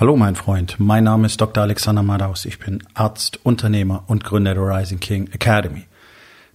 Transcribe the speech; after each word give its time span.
Hallo 0.00 0.14
mein 0.14 0.36
Freund, 0.36 0.78
mein 0.78 1.02
Name 1.02 1.26
ist 1.26 1.40
Dr. 1.40 1.64
Alexander 1.64 2.04
Madaus. 2.04 2.44
Ich 2.44 2.60
bin 2.60 2.84
Arzt, 2.94 3.44
Unternehmer 3.44 4.04
und 4.06 4.22
Gründer 4.22 4.54
der 4.54 4.62
Rising 4.62 5.00
King 5.00 5.26
Academy. 5.32 5.86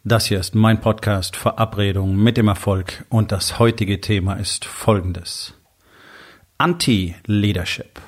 Das 0.05 0.27
hier 0.27 0.39
ist 0.39 0.55
mein 0.55 0.79
Podcast 0.79 1.35
Verabredung 1.35 2.15
mit 2.15 2.37
dem 2.37 2.47
Erfolg 2.47 3.03
und 3.09 3.33
das 3.33 3.59
heutige 3.59 3.99
Thema 3.99 4.35
ist 4.35 4.63
folgendes. 4.63 5.55
Anti-Leadership. 6.57 7.99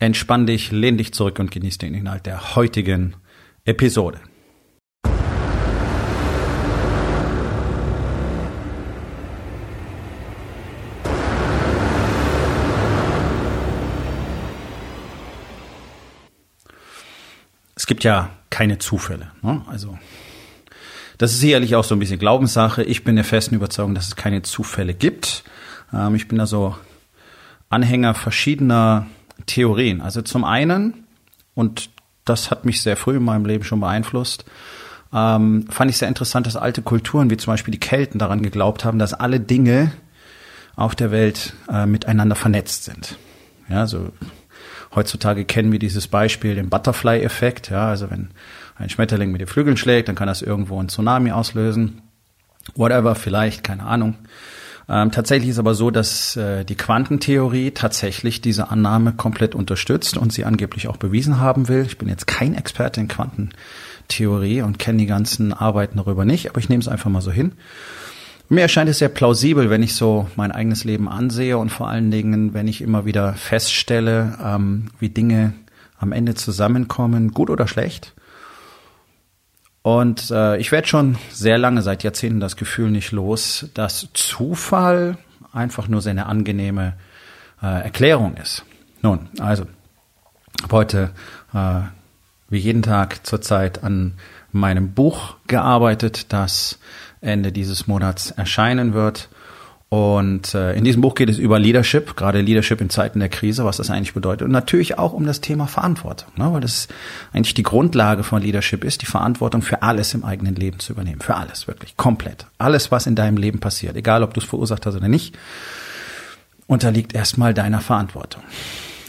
Entspann 0.00 0.44
dich, 0.48 0.72
lehn 0.72 0.98
dich 0.98 1.14
zurück 1.14 1.38
und 1.38 1.52
genieß 1.52 1.78
den 1.78 1.94
Inhalt 1.94 2.26
der 2.26 2.56
heutigen 2.56 3.14
Episode. 3.64 4.18
Es 17.86 17.88
gibt 17.88 18.02
ja 18.02 18.30
keine 18.50 18.78
Zufälle. 18.78 19.30
Ne? 19.42 19.62
Also 19.68 19.96
das 21.18 21.30
ist 21.30 21.38
sicherlich 21.38 21.76
auch 21.76 21.84
so 21.84 21.94
ein 21.94 22.00
bisschen 22.00 22.18
Glaubenssache. 22.18 22.82
Ich 22.82 23.04
bin 23.04 23.14
der 23.14 23.24
festen 23.24 23.54
Überzeugung, 23.54 23.94
dass 23.94 24.08
es 24.08 24.16
keine 24.16 24.42
Zufälle 24.42 24.92
gibt. 24.92 25.44
Ähm, 25.94 26.16
ich 26.16 26.26
bin 26.26 26.36
da 26.36 26.48
so 26.48 26.74
Anhänger 27.68 28.14
verschiedener 28.14 29.06
Theorien. 29.46 30.00
Also 30.00 30.20
zum 30.22 30.42
einen, 30.42 31.06
und 31.54 31.90
das 32.24 32.50
hat 32.50 32.64
mich 32.64 32.80
sehr 32.80 32.96
früh 32.96 33.18
in 33.18 33.22
meinem 33.22 33.46
Leben 33.46 33.62
schon 33.62 33.78
beeinflusst, 33.78 34.46
ähm, 35.12 35.68
fand 35.68 35.88
ich 35.88 35.98
sehr 35.98 36.08
interessant, 36.08 36.48
dass 36.48 36.56
alte 36.56 36.82
Kulturen 36.82 37.30
wie 37.30 37.36
zum 37.36 37.52
Beispiel 37.52 37.70
die 37.70 37.78
Kelten 37.78 38.18
daran 38.18 38.42
geglaubt 38.42 38.84
haben, 38.84 38.98
dass 38.98 39.14
alle 39.14 39.38
Dinge 39.38 39.92
auf 40.74 40.96
der 40.96 41.12
Welt 41.12 41.54
äh, 41.68 41.86
miteinander 41.86 42.34
vernetzt 42.34 42.82
sind. 42.82 43.16
Ja, 43.68 43.86
so 43.86 44.10
Heutzutage 44.96 45.44
kennen 45.44 45.70
wir 45.70 45.78
dieses 45.78 46.08
Beispiel, 46.08 46.54
den 46.54 46.70
Butterfly-Effekt. 46.70 47.70
Ja, 47.70 47.88
also 47.88 48.10
wenn 48.10 48.30
ein 48.76 48.88
Schmetterling 48.88 49.30
mit 49.30 49.40
den 49.40 49.46
Flügeln 49.46 49.76
schlägt, 49.76 50.08
dann 50.08 50.16
kann 50.16 50.26
das 50.26 50.42
irgendwo 50.42 50.82
ein 50.82 50.88
Tsunami 50.88 51.30
auslösen. 51.30 52.02
Whatever, 52.74 53.14
vielleicht, 53.14 53.62
keine 53.62 53.84
Ahnung. 53.84 54.16
Ähm, 54.88 55.10
tatsächlich 55.10 55.50
ist 55.50 55.58
aber 55.58 55.74
so, 55.74 55.90
dass 55.90 56.36
äh, 56.36 56.64
die 56.64 56.76
Quantentheorie 56.76 57.72
tatsächlich 57.72 58.40
diese 58.40 58.70
Annahme 58.70 59.12
komplett 59.12 59.54
unterstützt 59.54 60.16
und 60.16 60.32
sie 60.32 60.44
angeblich 60.44 60.88
auch 60.88 60.96
bewiesen 60.96 61.40
haben 61.40 61.68
will. 61.68 61.84
Ich 61.84 61.98
bin 61.98 62.08
jetzt 62.08 62.26
kein 62.26 62.54
Experte 62.54 63.00
in 63.00 63.08
Quantentheorie 63.08 64.62
und 64.62 64.78
kenne 64.78 64.98
die 64.98 65.06
ganzen 65.06 65.52
Arbeiten 65.52 65.98
darüber 65.98 66.24
nicht, 66.24 66.48
aber 66.48 66.58
ich 66.58 66.68
nehme 66.68 66.80
es 66.80 66.88
einfach 66.88 67.10
mal 67.10 67.20
so 67.20 67.32
hin. 67.32 67.52
Mir 68.48 68.60
erscheint 68.60 68.88
es 68.88 68.98
sehr 68.98 69.08
plausibel, 69.08 69.70
wenn 69.70 69.82
ich 69.82 69.96
so 69.96 70.28
mein 70.36 70.52
eigenes 70.52 70.84
Leben 70.84 71.08
ansehe 71.08 71.58
und 71.58 71.70
vor 71.70 71.88
allen 71.88 72.12
Dingen, 72.12 72.54
wenn 72.54 72.68
ich 72.68 72.80
immer 72.80 73.04
wieder 73.04 73.34
feststelle, 73.34 74.38
ähm, 74.42 74.88
wie 75.00 75.08
Dinge 75.08 75.52
am 75.98 76.12
Ende 76.12 76.34
zusammenkommen, 76.34 77.32
gut 77.32 77.50
oder 77.50 77.66
schlecht. 77.66 78.14
Und 79.82 80.30
äh, 80.30 80.58
ich 80.58 80.70
werde 80.70 80.86
schon 80.86 81.16
sehr 81.30 81.58
lange, 81.58 81.82
seit 81.82 82.04
Jahrzehnten, 82.04 82.38
das 82.38 82.56
Gefühl 82.56 82.90
nicht 82.90 83.10
los, 83.10 83.68
dass 83.74 84.08
Zufall 84.14 85.18
einfach 85.52 85.88
nur 85.88 86.00
seine 86.00 86.26
angenehme 86.26 86.94
äh, 87.62 87.82
Erklärung 87.82 88.36
ist. 88.36 88.64
Nun, 89.02 89.28
also, 89.40 89.66
habe 90.62 90.76
heute 90.76 91.10
äh, 91.52 91.80
wie 92.48 92.58
jeden 92.58 92.82
Tag 92.82 93.26
zurzeit 93.26 93.82
an 93.82 94.14
meinem 94.52 94.92
Buch 94.92 95.36
gearbeitet, 95.46 96.32
das 96.32 96.78
Ende 97.20 97.52
dieses 97.52 97.86
Monats 97.86 98.30
erscheinen 98.30 98.94
wird. 98.94 99.28
Und 99.88 100.52
äh, 100.54 100.74
in 100.74 100.82
diesem 100.82 101.00
Buch 101.00 101.14
geht 101.14 101.30
es 101.30 101.38
über 101.38 101.60
Leadership, 101.60 102.16
gerade 102.16 102.40
Leadership 102.40 102.80
in 102.80 102.90
Zeiten 102.90 103.20
der 103.20 103.28
Krise, 103.28 103.64
was 103.64 103.76
das 103.76 103.88
eigentlich 103.88 104.14
bedeutet. 104.14 104.44
Und 104.44 104.50
natürlich 104.50 104.98
auch 104.98 105.12
um 105.12 105.26
das 105.26 105.40
Thema 105.40 105.68
Verantwortung, 105.68 106.32
ne? 106.36 106.52
weil 106.52 106.60
das 106.60 106.88
eigentlich 107.32 107.54
die 107.54 107.62
Grundlage 107.62 108.24
von 108.24 108.42
Leadership 108.42 108.82
ist, 108.82 109.02
die 109.02 109.06
Verantwortung 109.06 109.62
für 109.62 109.82
alles 109.82 110.12
im 110.12 110.24
eigenen 110.24 110.56
Leben 110.56 110.80
zu 110.80 110.92
übernehmen. 110.92 111.20
Für 111.20 111.36
alles, 111.36 111.68
wirklich, 111.68 111.96
komplett. 111.96 112.46
Alles, 112.58 112.90
was 112.90 113.06
in 113.06 113.14
deinem 113.14 113.36
Leben 113.36 113.60
passiert, 113.60 113.96
egal 113.96 114.24
ob 114.24 114.34
du 114.34 114.40
es 114.40 114.46
verursacht 114.46 114.86
hast 114.86 114.96
oder 114.96 115.08
nicht, 115.08 115.38
unterliegt 116.66 117.14
erstmal 117.14 117.54
deiner 117.54 117.80
Verantwortung. 117.80 118.42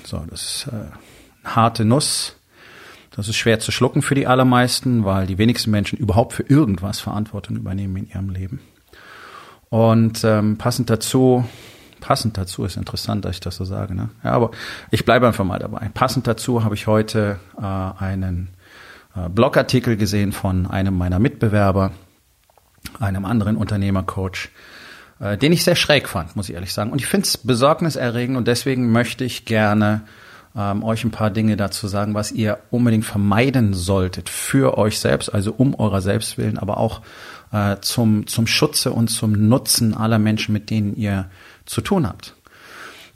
So, 0.03 0.23
das 0.29 0.41
ist 0.41 0.67
äh, 0.67 0.75
eine 1.43 1.55
harte 1.55 1.85
Nuss, 1.85 2.35
das 3.17 3.27
ist 3.27 3.35
schwer 3.35 3.59
zu 3.59 3.71
schlucken 3.71 4.03
für 4.03 4.13
die 4.13 4.27
allermeisten, 4.27 5.03
weil 5.03 5.25
die 5.25 5.39
wenigsten 5.39 5.71
Menschen 5.71 5.97
überhaupt 5.97 6.33
für 6.33 6.43
irgendwas 6.43 6.99
Verantwortung 6.99 7.57
übernehmen 7.57 7.97
in 7.97 8.09
ihrem 8.09 8.29
Leben. 8.29 8.61
Und 9.69 10.23
ähm, 10.23 10.59
passend 10.59 10.91
dazu, 10.91 11.43
passend 11.99 12.37
dazu 12.37 12.63
ist 12.63 12.77
interessant, 12.77 13.25
dass 13.25 13.33
ich 13.33 13.39
das 13.39 13.55
so 13.55 13.65
sage. 13.65 13.95
Ne? 13.95 14.09
Ja, 14.23 14.33
aber 14.33 14.51
ich 14.91 15.03
bleibe 15.03 15.25
einfach 15.25 15.43
mal 15.43 15.57
dabei. 15.57 15.89
Passend 15.95 16.27
dazu 16.27 16.63
habe 16.63 16.75
ich 16.75 16.85
heute 16.85 17.39
äh, 17.57 17.63
einen 17.63 18.49
äh, 19.15 19.29
Blogartikel 19.29 19.97
gesehen 19.97 20.31
von 20.31 20.67
einem 20.67 20.95
meiner 20.95 21.17
Mitbewerber, 21.17 21.93
einem 22.99 23.25
anderen 23.25 23.57
Unternehmercoach, 23.57 24.49
äh, 25.19 25.39
den 25.39 25.53
ich 25.53 25.63
sehr 25.63 25.75
schräg 25.75 26.07
fand, 26.07 26.35
muss 26.35 26.49
ich 26.49 26.55
ehrlich 26.55 26.71
sagen. 26.71 26.91
Und 26.91 27.01
ich 27.01 27.07
finde 27.07 27.25
es 27.25 27.37
besorgniserregend 27.37 28.37
und 28.37 28.47
deswegen 28.47 28.91
möchte 28.91 29.25
ich 29.25 29.45
gerne 29.45 30.03
ähm, 30.57 30.83
euch 30.83 31.03
ein 31.03 31.11
paar 31.11 31.29
Dinge 31.29 31.55
dazu 31.55 31.87
sagen, 31.87 32.13
was 32.13 32.31
ihr 32.31 32.59
unbedingt 32.71 33.05
vermeiden 33.05 33.73
solltet 33.73 34.29
für 34.29 34.77
euch 34.77 34.99
selbst, 34.99 35.33
also 35.33 35.53
um 35.53 35.75
eurer 35.75 36.01
selbst 36.01 36.37
willen, 36.37 36.57
aber 36.57 36.77
auch 36.77 37.01
äh, 37.51 37.77
zum, 37.81 38.27
zum 38.27 38.47
Schutze 38.47 38.91
und 38.91 39.09
zum 39.09 39.47
Nutzen 39.47 39.95
aller 39.95 40.19
Menschen, 40.19 40.53
mit 40.53 40.69
denen 40.69 40.95
ihr 40.95 41.29
zu 41.65 41.81
tun 41.81 42.07
habt. 42.07 42.33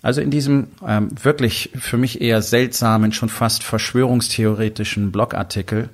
Also 0.03 0.21
in 0.21 0.31
diesem 0.31 0.67
ähm, 0.87 1.09
wirklich 1.21 1.71
für 1.75 1.97
mich 1.97 2.21
eher 2.21 2.41
seltsamen, 2.41 3.11
schon 3.11 3.29
fast 3.29 3.63
verschwörungstheoretischen 3.63 5.11
Blogartikel 5.11 5.89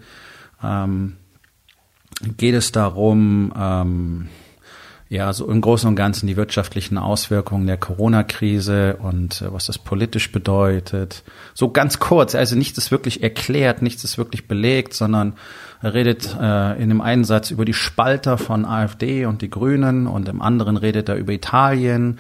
ähm, 0.63 1.17
geht 2.37 2.55
es 2.55 2.71
darum, 2.71 3.53
ähm, 3.57 4.29
ja, 5.09 5.31
so 5.31 5.49
im 5.49 5.61
Großen 5.61 5.87
und 5.87 5.95
Ganzen 5.95 6.27
die 6.27 6.35
wirtschaftlichen 6.35 6.97
Auswirkungen 6.97 7.65
der 7.65 7.77
Corona-Krise 7.77 8.97
und 8.97 9.41
äh, 9.41 9.53
was 9.53 9.65
das 9.65 9.77
politisch 9.77 10.31
bedeutet. 10.31 11.23
So 11.53 11.69
ganz 11.71 11.99
kurz, 11.99 12.35
also 12.35 12.55
nichts 12.55 12.77
ist 12.77 12.91
wirklich 12.91 13.23
erklärt, 13.23 13.81
nichts 13.81 14.03
ist 14.03 14.17
wirklich 14.17 14.47
belegt, 14.47 14.93
sondern 14.93 15.33
er 15.81 15.93
redet 15.93 16.35
äh, 16.39 16.81
in 16.81 16.89
dem 16.89 17.01
einen 17.01 17.23
Satz 17.23 17.51
über 17.51 17.63
die 17.63 17.73
Spalter 17.73 18.37
von 18.37 18.65
AfD 18.65 19.25
und 19.25 19.41
die 19.41 19.49
Grünen 19.49 20.07
und 20.07 20.27
im 20.27 20.41
anderen 20.41 20.75
redet 20.75 21.07
er 21.07 21.15
über 21.15 21.31
Italien 21.31 22.19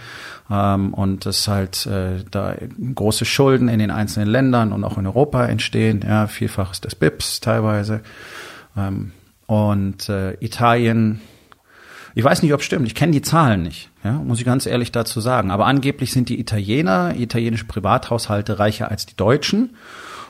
ähm, 0.49 0.93
und 0.93 1.25
dass 1.25 1.47
halt 1.47 1.85
äh, 1.87 2.23
da 2.29 2.55
große 2.95 3.25
Schulden 3.25 3.67
in 3.67 3.79
den 3.79 3.91
einzelnen 3.91 4.29
Ländern 4.29 4.71
und 4.71 4.83
auch 4.83 4.97
in 4.97 5.07
Europa 5.07 5.45
entstehen, 5.45 6.05
ja, 6.07 6.27
vielfaches 6.27 6.81
des 6.81 6.95
BIPs 6.95 7.41
teilweise. 7.41 8.01
Ähm, 8.77 9.11
und 9.47 10.07
äh, 10.07 10.33
Italien 10.39 11.19
ich 12.15 12.23
weiß 12.23 12.43
nicht, 12.43 12.53
ob 12.53 12.59
es 12.59 12.65
stimmt. 12.65 12.87
Ich 12.87 12.95
kenne 12.95 13.11
die 13.11 13.21
Zahlen 13.21 13.61
nicht, 13.63 13.89
ja, 14.03 14.13
muss 14.13 14.39
ich 14.39 14.45
ganz 14.45 14.65
ehrlich 14.65 14.91
dazu 14.91 15.21
sagen. 15.21 15.51
Aber 15.51 15.65
angeblich 15.65 16.11
sind 16.11 16.29
die 16.29 16.39
Italiener, 16.39 17.15
italienische 17.17 17.65
Privathaushalte 17.65 18.59
reicher 18.59 18.89
als 18.89 19.05
die 19.05 19.15
Deutschen. 19.15 19.75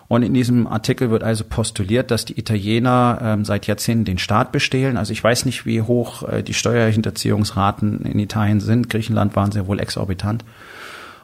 Und 0.09 0.23
in 0.23 0.33
diesem 0.33 0.67
Artikel 0.67 1.09
wird 1.11 1.23
also 1.23 1.43
postuliert, 1.43 2.11
dass 2.11 2.23
die 2.23 2.39
Italiener 2.39 3.19
ähm, 3.21 3.45
seit 3.45 3.67
Jahrzehnten 3.67 4.05
den 4.05 4.17
Staat 4.17 4.53
bestehlen. 4.53 4.95
Also 4.95 5.11
ich 5.11 5.21
weiß 5.21 5.45
nicht, 5.45 5.65
wie 5.65 5.81
hoch 5.81 6.23
äh, 6.23 6.43
die 6.43 6.53
Steuerhinterziehungsraten 6.53 8.05
in 8.05 8.19
Italien 8.19 8.61
sind. 8.61 8.89
Griechenland 8.89 9.35
waren 9.35 9.51
sehr 9.51 9.67
wohl 9.67 9.81
exorbitant. 9.81 10.45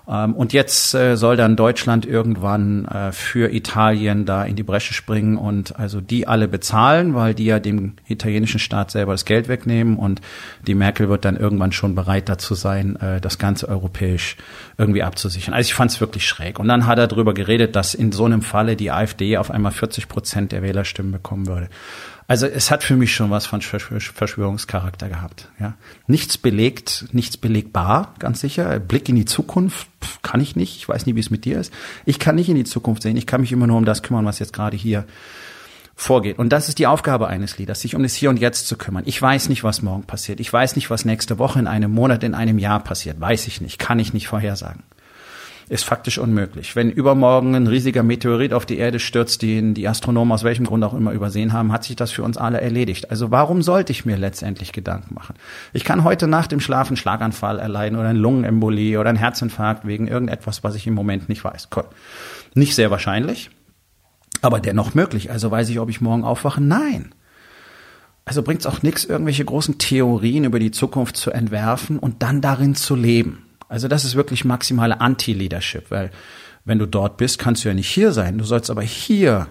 Ähm, 0.07 0.33
und 0.33 0.53
jetzt 0.53 0.93
äh, 0.93 1.15
soll 1.15 1.37
dann 1.37 1.55
Deutschland 1.55 2.05
irgendwann 2.05 2.85
äh, 2.85 3.11
für 3.11 3.53
Italien 3.53 4.25
da 4.25 4.43
in 4.43 4.55
die 4.55 4.63
Bresche 4.63 4.93
springen 4.93 5.37
und 5.37 5.79
also 5.79 6.01
die 6.01 6.27
alle 6.27 6.47
bezahlen, 6.47 7.13
weil 7.15 7.33
die 7.33 7.45
ja 7.45 7.59
dem 7.59 7.93
italienischen 8.07 8.59
Staat 8.59 8.91
selber 8.91 9.13
das 9.13 9.25
Geld 9.25 9.47
wegnehmen 9.47 9.97
und 9.97 10.21
die 10.67 10.75
Merkel 10.75 11.09
wird 11.09 11.25
dann 11.25 11.37
irgendwann 11.37 11.71
schon 11.71 11.95
bereit 11.95 12.27
dazu 12.27 12.55
sein, 12.55 12.97
äh, 12.97 13.21
das 13.21 13.37
Ganze 13.37 13.69
europäisch 13.69 14.35
irgendwie 14.77 15.03
abzusichern. 15.03 15.53
Also 15.53 15.67
ich 15.67 15.73
fand 15.73 15.91
es 15.91 16.01
wirklich 16.01 16.27
schräg. 16.27 16.59
Und 16.59 16.67
dann 16.67 16.85
hat 16.85 16.99
er 16.99 17.07
darüber 17.07 17.33
geredet, 17.33 17.75
dass 17.75 17.93
in 17.93 18.11
so 18.11 18.25
einem 18.25 18.41
Falle 18.41 18.75
die 18.75 18.91
AfD 18.91 19.37
auf 19.37 19.51
einmal 19.51 19.71
40 19.71 20.07
Prozent 20.09 20.51
der 20.51 20.61
Wählerstimmen 20.63 21.11
bekommen 21.11 21.47
würde. 21.47 21.69
Also 22.27 22.47
es 22.47 22.71
hat 22.71 22.83
für 22.83 22.95
mich 22.95 23.13
schon 23.13 23.31
was 23.31 23.45
von 23.45 23.61
Verschwörungscharakter 23.61 25.09
gehabt. 25.09 25.49
Ja. 25.59 25.75
Nichts 26.07 26.37
belegt, 26.37 27.05
nichts 27.11 27.37
belegbar, 27.37 28.13
ganz 28.19 28.39
sicher. 28.39 28.79
Blick 28.79 29.09
in 29.09 29.15
die 29.15 29.25
Zukunft 29.25 29.87
kann 30.21 30.39
ich 30.39 30.55
nicht. 30.55 30.77
Ich 30.77 30.87
weiß 30.87 31.05
nie, 31.05 31.15
wie 31.15 31.19
es 31.19 31.29
mit 31.29 31.45
dir 31.45 31.59
ist. 31.59 31.73
Ich 32.05 32.19
kann 32.19 32.35
nicht 32.35 32.49
in 32.49 32.55
die 32.55 32.63
Zukunft 32.63 33.03
sehen. 33.03 33.17
Ich 33.17 33.27
kann 33.27 33.41
mich 33.41 33.51
immer 33.51 33.67
nur 33.67 33.77
um 33.77 33.85
das 33.85 34.03
kümmern, 34.03 34.25
was 34.25 34.39
jetzt 34.39 34.53
gerade 34.53 34.77
hier 34.77 35.05
vorgeht. 35.95 36.39
Und 36.39 36.49
das 36.49 36.69
ist 36.69 36.79
die 36.79 36.87
Aufgabe 36.87 37.27
eines 37.27 37.57
Leaders, 37.57 37.81
sich 37.81 37.95
um 37.95 38.03
das 38.03 38.15
Hier 38.15 38.29
und 38.29 38.39
Jetzt 38.39 38.67
zu 38.67 38.77
kümmern. 38.77 39.03
Ich 39.05 39.21
weiß 39.21 39.49
nicht, 39.49 39.63
was 39.63 39.81
morgen 39.81 40.03
passiert. 40.03 40.39
Ich 40.39 40.51
weiß 40.51 40.75
nicht, 40.75 40.89
was 40.89 41.05
nächste 41.05 41.39
Woche, 41.39 41.59
in 41.59 41.67
einem 41.67 41.91
Monat, 41.91 42.23
in 42.23 42.33
einem 42.33 42.57
Jahr 42.57 42.79
passiert. 42.79 43.19
Weiß 43.19 43.47
ich 43.47 43.61
nicht. 43.61 43.79
Kann 43.79 43.99
ich 43.99 44.13
nicht 44.13 44.27
vorhersagen. 44.27 44.83
Ist 45.69 45.83
faktisch 45.83 46.17
unmöglich. 46.17 46.75
Wenn 46.75 46.91
übermorgen 46.91 47.55
ein 47.55 47.67
riesiger 47.67 48.03
Meteorit 48.03 48.53
auf 48.53 48.65
die 48.65 48.77
Erde 48.77 48.99
stürzt, 48.99 49.41
den 49.41 49.73
die 49.73 49.87
Astronomen 49.87 50.31
aus 50.31 50.43
welchem 50.43 50.65
Grund 50.65 50.83
auch 50.83 50.93
immer 50.93 51.11
übersehen 51.11 51.53
haben, 51.53 51.71
hat 51.71 51.83
sich 51.83 51.95
das 51.95 52.11
für 52.11 52.23
uns 52.23 52.37
alle 52.37 52.61
erledigt. 52.61 53.09
Also 53.09 53.31
warum 53.31 53.61
sollte 53.61 53.91
ich 53.91 54.05
mir 54.05 54.17
letztendlich 54.17 54.71
Gedanken 54.71 55.15
machen? 55.15 55.35
Ich 55.73 55.83
kann 55.83 56.03
heute 56.03 56.27
nach 56.27 56.47
dem 56.47 56.59
Schlafen 56.59 56.97
Schlaganfall 56.97 57.59
erleiden 57.59 57.97
oder 57.97 58.09
ein 58.09 58.17
Lungenembolie 58.17 58.99
oder 58.99 59.09
ein 59.09 59.15
Herzinfarkt 59.15 59.87
wegen 59.87 60.07
irgendetwas, 60.07 60.63
was 60.63 60.75
ich 60.75 60.87
im 60.87 60.93
Moment 60.93 61.29
nicht 61.29 61.43
weiß. 61.43 61.69
Nicht 62.55 62.75
sehr 62.75 62.91
wahrscheinlich, 62.91 63.49
aber 64.41 64.59
dennoch 64.59 64.93
möglich. 64.93 65.31
Also 65.31 65.49
weiß 65.49 65.69
ich, 65.69 65.79
ob 65.79 65.89
ich 65.89 66.01
morgen 66.01 66.23
aufwache? 66.23 66.61
Nein. 66.61 67.13
Also 68.25 68.41
bringt 68.41 68.61
es 68.61 68.67
auch 68.67 68.83
nichts, 68.83 69.03
irgendwelche 69.03 69.43
großen 69.43 69.77
Theorien 69.79 70.45
über 70.45 70.59
die 70.59 70.71
Zukunft 70.71 71.17
zu 71.17 71.31
entwerfen 71.31 71.99
und 71.99 72.23
dann 72.23 72.41
darin 72.41 72.75
zu 72.75 72.95
leben. 72.95 73.45
Also 73.73 73.87
das 73.87 74.05
ist 74.05 74.13
wirklich 74.13 74.45
maximale 74.45 75.01
Anti-Leadership, 75.01 75.89
weil 75.89 76.11
wenn 76.63 76.77
du 76.77 76.85
dort 76.85 77.17
bist, 77.17 77.39
kannst 77.39 77.63
du 77.63 77.69
ja 77.69 77.73
nicht 77.73 77.89
hier 77.89 78.11
sein. 78.11 78.37
Du 78.37 78.43
sollst 78.43 78.69
aber 78.69 78.83
hier 78.83 79.47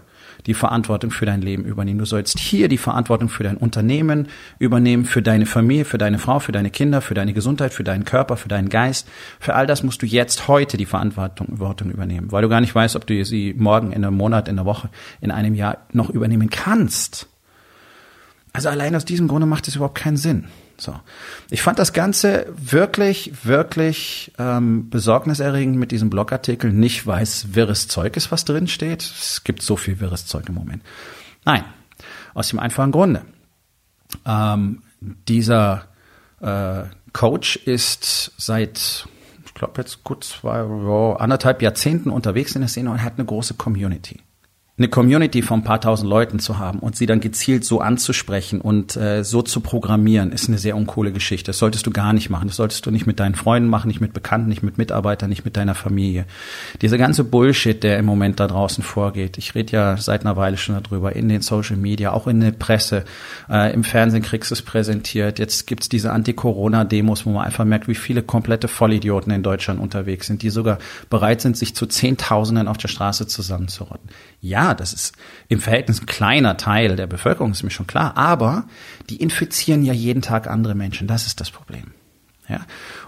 die 0.47 0.55
Verantwortung 0.55 1.11
für 1.11 1.27
dein 1.27 1.43
Leben 1.43 1.65
übernehmen. 1.65 1.99
Du 1.99 2.05
sollst 2.05 2.39
hier 2.39 2.69
die 2.69 2.79
Verantwortung 2.79 3.29
für 3.29 3.43
dein 3.43 3.57
Unternehmen 3.57 4.29
übernehmen, 4.61 5.07
für 5.07 5.23
deine 5.23 5.45
Familie, 5.45 5.85
für 5.85 5.99
deine 5.99 6.21
Frau, 6.21 6.39
für 6.39 6.53
deine 6.53 6.71
Kinder, 6.71 7.01
für 7.01 7.15
deine 7.15 7.33
Gesundheit, 7.33 7.75
für 7.75 7.83
deinen 7.83 8.05
Körper, 8.05 8.37
für 8.37 8.49
deinen 8.49 8.69
Geist. 8.69 9.09
Für 9.41 9.57
all 9.57 9.67
das 9.67 9.83
musst 9.83 10.03
du 10.03 10.07
jetzt 10.07 10.47
heute 10.47 10.77
die 10.77 10.87
Verantwortung 10.87 11.91
übernehmen, 11.91 12.31
weil 12.31 12.43
du 12.43 12.49
gar 12.49 12.61
nicht 12.61 12.77
weißt, 12.77 12.95
ob 12.95 13.09
du 13.09 13.25
sie 13.25 13.55
morgen, 13.59 13.91
in 13.91 14.05
einem 14.05 14.17
Monat, 14.17 14.47
in 14.47 14.57
einer 14.57 14.67
Woche, 14.67 14.89
in 15.21 15.33
einem 15.33 15.57
Jahr 15.57 15.79
noch 15.93 16.11
übernehmen 16.11 16.49
kannst. 16.49 17.27
Also 18.53 18.69
allein 18.69 18.95
aus 18.95 19.05
diesem 19.05 19.29
Grunde 19.29 19.47
macht 19.47 19.67
es 19.69 19.77
überhaupt 19.77 19.99
keinen 19.99 20.17
Sinn. 20.17 20.47
So. 20.77 20.99
Ich 21.51 21.63
fand 21.63 21.79
das 21.79 21.93
Ganze 21.93 22.47
wirklich, 22.57 23.45
wirklich 23.45 24.33
ähm, 24.39 24.91
besorgniserregend 24.91 25.77
mit 25.77 25.91
diesem 25.91 26.11
Blogartikel. 26.11 26.73
Nicht, 26.73 27.07
weil 27.07 27.23
es 27.23 27.55
wirres 27.55 27.89
Zeug 27.89 28.17
ist, 28.17 28.31
was 28.31 28.45
drin 28.45 28.69
steht. 28.69 29.03
Es 29.03 29.45
gibt 29.45 29.63
so 29.63 29.77
viel 29.77 30.01
wirres 30.01 30.27
Zeug 30.27 30.49
im 30.49 30.55
Moment. 30.55 30.83
Nein, 31.45 31.65
aus 32.35 32.49
dem 32.49 32.59
einfachen 32.59 32.93
Grunde. 32.93 33.25
Ähm, 34.27 34.83
dieser 35.01 35.87
äh, 36.41 36.85
Coach 37.13 37.57
ist 37.57 38.33
seit, 38.37 39.07
ich 39.47 39.55
glaube 39.55 39.81
jetzt 39.81 40.05
gut 40.05 40.25
zwei, 40.25 40.63
oh, 40.65 41.15
anderthalb 41.15 41.63
Jahrzehnten 41.63 42.11
unterwegs 42.11 42.55
in 42.55 42.61
der 42.61 42.69
Szene 42.69 42.91
und 42.91 43.03
hat 43.03 43.15
eine 43.17 43.25
große 43.25 43.55
Community 43.55 44.21
eine 44.79 44.89
Community 44.89 45.43
von 45.43 45.61
ein 45.61 45.65
paar 45.65 45.83
tausend 45.83 46.09
Leuten 46.09 46.39
zu 46.39 46.59
haben 46.59 46.79
und 46.79 46.97
sie 46.97 47.05
dann 47.05 47.21
gezielt 47.21 47.63
so 47.63 47.83
anzusprechen 47.83 48.63
und 48.63 48.97
äh, 48.97 49.23
so 49.23 49.43
zu 49.43 49.61
programmieren, 49.61 50.33
ist 50.33 50.49
eine 50.49 50.57
sehr 50.57 50.77
uncoole 50.77 51.13
Geschichte. 51.13 51.51
Das 51.51 51.59
solltest 51.59 51.87
du 51.87 51.91
gar 51.91 52.15
nicht 52.15 52.31
machen. 52.31 52.49
Das 52.49 52.57
solltest 52.57 52.87
du 52.87 52.91
nicht 52.91 53.07
mit 53.07 53.21
deinen 53.21 53.35
Freunden 53.35 53.69
machen, 53.69 53.89
nicht 53.89 54.01
mit 54.01 54.15
Bekannten, 54.15 54.49
nicht 54.49 54.63
mit 54.63 54.79
Mitarbeitern, 54.79 55.29
nicht 55.29 55.45
mit 55.45 55.59
deiner 55.59 55.75
Familie. 55.75 56.25
Dieser 56.81 56.97
ganze 56.97 57.23
Bullshit, 57.23 57.83
der 57.83 57.99
im 57.99 58.07
Moment 58.07 58.41
da 58.41 58.47
draußen 58.47 58.83
vorgeht. 58.83 59.37
Ich 59.37 59.55
rede 59.55 59.73
ja 59.73 59.97
seit 59.99 60.23
einer 60.23 60.39
Weile 60.39 60.57
schon 60.57 60.83
darüber, 60.83 61.15
in 61.15 61.29
den 61.29 61.43
Social 61.43 61.77
Media, 61.77 62.13
auch 62.13 62.27
in 62.27 62.41
der 62.41 62.53
Presse, 62.53 63.05
äh, 63.51 63.75
im 63.75 63.85
Fernsehen 63.85 64.23
kriegst 64.23 64.51
du 64.51 64.55
es 64.55 64.63
präsentiert. 64.63 65.39
Jetzt 65.39 65.67
gibt's 65.67 65.91
diese 65.91 66.13
Anti-Corona-Demos, 66.13 67.27
wo 67.27 67.31
man 67.31 67.45
einfach 67.45 67.67
merkt, 67.67 67.89
wie 67.89 67.95
viele 67.95 68.23
komplette 68.23 68.69
Vollidioten 68.69 69.33
in 69.33 69.43
Deutschland 69.43 69.81
unterwegs 69.81 70.29
sind, 70.29 70.41
die 70.41 70.49
sogar 70.49 70.79
bereit 71.11 71.43
sind, 71.43 71.59
sich 71.59 71.75
zu 71.75 71.85
Zehntausenden 71.85 72.69
auf 72.69 72.79
der 72.79 72.89
Straße 72.89 73.27
zusammenzurotten. 73.27 74.09
Ja, 74.41 74.62
das 74.75 74.93
ist 74.93 75.15
im 75.49 75.61
Verhältnis 75.61 76.01
ein 76.01 76.07
kleiner 76.07 76.57
Teil 76.57 76.97
der 76.97 77.07
Bevölkerung, 77.07 77.53
ist 77.53 77.63
mir 77.63 77.71
schon 77.71 77.87
klar, 77.87 78.17
aber 78.17 78.67
die 79.11 79.17
infizieren 79.17 79.83
ja 79.83 79.93
jeden 79.93 80.23
Tag 80.23 80.47
andere 80.47 80.75
Menschen. 80.75 81.07
Das 81.07 81.27
ist 81.27 81.41
das 81.41 81.51
Problem. 81.51 81.93
Ja. 82.49 82.61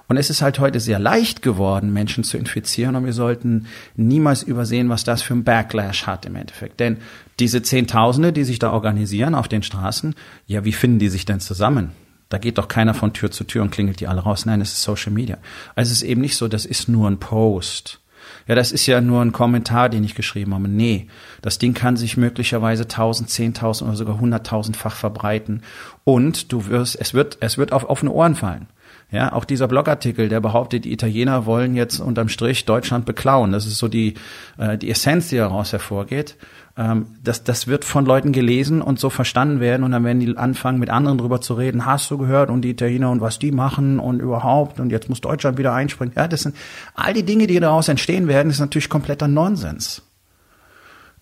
Und 0.09 0.17
es 0.17 0.31
ist 0.31 0.43
halt 0.43 0.59
heute 0.59 0.81
sehr 0.81 0.99
leicht 0.99 1.43
geworden, 1.43 1.93
Menschen 1.93 2.25
zu 2.25 2.39
infizieren 2.39 2.97
und 2.97 3.05
wir 3.05 3.13
sollten 3.13 3.67
niemals 3.97 4.43
übersehen, 4.43 4.89
was 4.89 5.05
das 5.05 5.23
für 5.23 5.35
ein 5.35 5.45
Backlash 5.45 6.07
hat 6.07 6.25
im 6.25 6.37
Endeffekt. 6.37 6.81
Denn 6.81 6.99
diese 7.41 7.63
Zehntausende, 7.63 8.33
die 8.33 8.45
sich 8.45 8.59
da 8.59 8.73
organisieren 8.73 9.35
auf 9.35 9.49
den 9.49 9.63
Straßen, 9.63 10.15
ja, 10.47 10.65
wie 10.65 10.73
finden 10.73 10.99
die 10.99 11.09
sich 11.09 11.25
denn 11.25 11.41
zusammen? 11.41 11.91
Da 12.29 12.39
geht 12.39 12.59
doch 12.59 12.69
keiner 12.69 12.95
von 12.95 13.13
Tür 13.13 13.31
zu 13.31 13.45
Tür 13.45 13.63
und 13.63 13.71
klingelt 13.71 14.01
die 14.01 14.09
alle 14.09 14.21
raus. 14.21 14.47
Nein, 14.47 14.61
es 14.61 14.73
ist 14.73 14.83
Social 14.83 15.13
Media. 15.13 15.39
Also 15.75 15.91
es 15.91 15.99
ist 15.99 16.09
eben 16.09 16.21
nicht 16.21 16.37
so, 16.37 16.49
das 16.49 16.65
ist 16.65 16.89
nur 16.89 17.11
ein 17.11 17.19
Post 17.19 18.01
ja, 18.47 18.55
das 18.55 18.73
ist 18.73 18.87
ja 18.87 19.01
nur 19.01 19.23
ein 19.23 19.33
Kommentar, 19.33 19.89
den 19.89 20.05
ich 20.05 20.15
geschrieben 20.15 20.55
habe. 20.55 20.69
Nee, 20.69 21.09
das 21.43 21.59
Ding 21.59 21.75
kann 21.75 21.97
sich 21.97 22.17
möglicherweise 22.17 22.85
1000, 22.85 23.29
10.000 23.29 23.85
oder 23.85 23.97
sogar 23.97 24.21
100.000-fach 24.21 24.95
verbreiten. 24.95 25.63
Und 26.05 26.53
du 26.53 26.67
wirst, 26.67 27.01
es 27.01 27.15
wird, 27.15 27.39
es 27.41 27.59
wird 27.59 27.73
auf 27.73 27.89
offene 27.89 28.11
Ohren 28.11 28.35
fallen. 28.35 28.69
Ja, 29.11 29.33
auch 29.33 29.45
dieser 29.45 29.69
Blogartikel, 29.69 30.29
der 30.29 30.41
behauptet, 30.41 30.85
die 30.85 30.93
Italiener 30.93 31.47
wollen 31.47 31.77
jetzt 31.77 32.01
unterm 32.01 32.29
Strich 32.29 32.65
Deutschland 32.65 33.07
beklauen. 33.07 33.53
Das 33.53 33.67
ist 33.67 33.79
so 33.79 33.87
die, 33.87 34.15
äh, 34.59 34.77
die 34.77 34.91
Essenz, 34.91 35.29
die 35.29 35.37
daraus 35.37 35.73
hervorgeht. 35.73 36.37
Ähm, 36.77 37.07
das, 37.23 37.45
das 37.45 37.67
wird 37.67 37.85
von 37.85 38.05
Leuten 38.05 38.33
gelesen 38.33 38.83
und 38.83 38.99
so 38.99 39.11
verstanden 39.11 39.61
werden 39.61 39.85
und 39.85 39.93
dann 39.93 40.05
werden 40.05 40.21
die 40.21 40.37
anfangen, 40.37 40.79
mit 40.79 40.91
anderen 40.91 41.19
drüber 41.19 41.41
zu 41.41 41.55
reden. 41.55 41.87
Hast 41.87 42.11
du 42.11 42.19
gehört 42.19 42.51
und 42.51 42.63
die 42.63 42.71
Italiener 42.71 43.11
und 43.11 43.21
was 43.21 43.39
die 43.39 43.53
machen 43.53 44.01
und 44.01 44.21
überhaupt 44.21 44.81
und 44.81 44.91
jetzt 44.91 45.09
muss 45.09 45.21
Deutschland 45.21 45.57
wieder 45.59 45.73
einspringen. 45.73 46.15
Ja, 46.17 46.27
das 46.27 46.43
sind 46.43 46.57
all 46.95 47.15
die 47.15 47.25
Dinge, 47.25 47.47
die 47.47 47.61
daraus 47.61 47.89
entstehen 47.89 48.27
werden, 48.27 48.51
ist 48.51 48.61
natürlich 48.61 48.89
kompletter 48.89 49.29
Nonsens. 49.29 50.03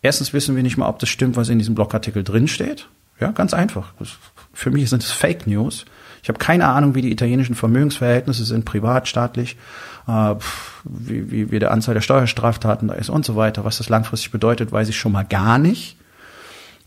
Erstens 0.01 0.33
wissen 0.33 0.57
wir 0.57 0.63
nicht 0.63 0.79
mal, 0.79 0.89
ob 0.89 0.99
das 0.99 1.09
stimmt, 1.09 1.37
was 1.37 1.49
in 1.49 1.59
diesem 1.59 1.75
Blogartikel 1.75 2.25
drinsteht. 2.25 2.89
Ja, 3.21 3.31
ganz 3.31 3.55
einfach. 3.55 3.93
Für 4.53 4.71
mich 4.71 4.91
sind 4.91 5.03
es 5.03 5.13
Fake 5.13 5.47
News. 5.47 5.85
Ich 6.23 6.29
habe 6.29 6.39
keine 6.39 6.69
Ahnung, 6.69 6.95
wie 6.95 7.03
die 7.03 7.11
italienischen 7.11 7.57
Vermögensverhältnisse 7.57 8.45
sind, 8.45 8.65
privatstaatlich, 8.65 9.57
äh, 10.07 10.35
wie, 10.85 11.31
wie, 11.31 11.51
wie 11.51 11.59
der 11.59 11.73
Anzahl 11.73 11.95
der 11.95 12.01
Steuerstraftaten 12.01 12.89
da 12.89 12.95
ist 12.95 13.11
und 13.11 13.25
so 13.25 13.35
weiter. 13.35 13.65
Was 13.65 13.79
das 13.79 13.89
langfristig 13.89 14.31
bedeutet, 14.31 14.71
weiß 14.71 14.89
ich 14.89 14.97
schon 14.97 15.13
mal 15.13 15.25
gar 15.25 15.59
nicht, 15.59 15.97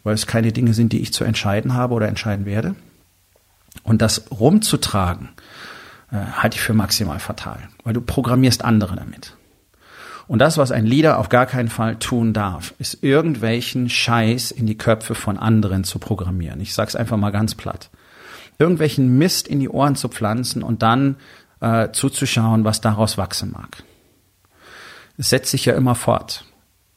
weil 0.03 0.13
es 0.13 0.25
keine 0.25 0.53
Dinge 0.53 0.73
sind, 0.73 0.93
die 0.93 1.01
ich 1.01 1.13
zu 1.13 1.25
entscheiden 1.25 1.73
habe 1.73 1.93
oder 1.93 2.07
entscheiden 2.07 2.45
werde. 2.45 2.75
Und 3.83 4.01
das 4.01 4.31
rumzutragen, 4.31 5.29
äh, 6.11 6.15
halte 6.15 6.55
ich 6.55 6.61
für 6.61 6.73
maximal 6.73 7.19
fatal, 7.19 7.59
weil 7.83 7.93
du 7.93 7.99
programmierst 7.99 8.63
andere 8.63 8.95
damit. 8.95 9.35
Und 10.27 10.39
das, 10.39 10.57
was 10.57 10.71
ein 10.71 10.85
Leader 10.85 11.19
auf 11.19 11.27
gar 11.27 11.45
keinen 11.45 11.69
Fall 11.69 11.97
tun 11.97 12.31
darf, 12.31 12.73
ist 12.79 13.03
irgendwelchen 13.03 13.89
Scheiß 13.89 14.51
in 14.51 14.65
die 14.65 14.77
Köpfe 14.77 15.13
von 15.13 15.37
anderen 15.37 15.83
zu 15.83 15.99
programmieren. 15.99 16.61
Ich 16.61 16.73
sag's 16.73 16.95
einfach 16.95 17.17
mal 17.17 17.31
ganz 17.31 17.53
platt 17.53 17.89
irgendwelchen 18.59 19.17
Mist 19.17 19.47
in 19.47 19.59
die 19.59 19.69
Ohren 19.69 19.95
zu 19.95 20.09
pflanzen 20.09 20.63
und 20.63 20.81
dann 20.81 21.17
äh, 21.61 21.91
zuzuschauen, 21.91 22.63
was 22.63 22.81
daraus 22.81 23.17
wachsen 23.17 23.51
mag. 23.51 23.83
Es 25.17 25.29
setzt 25.29 25.51
sich 25.51 25.65
ja 25.65 25.73
immer 25.73 25.95
fort. 25.95 26.45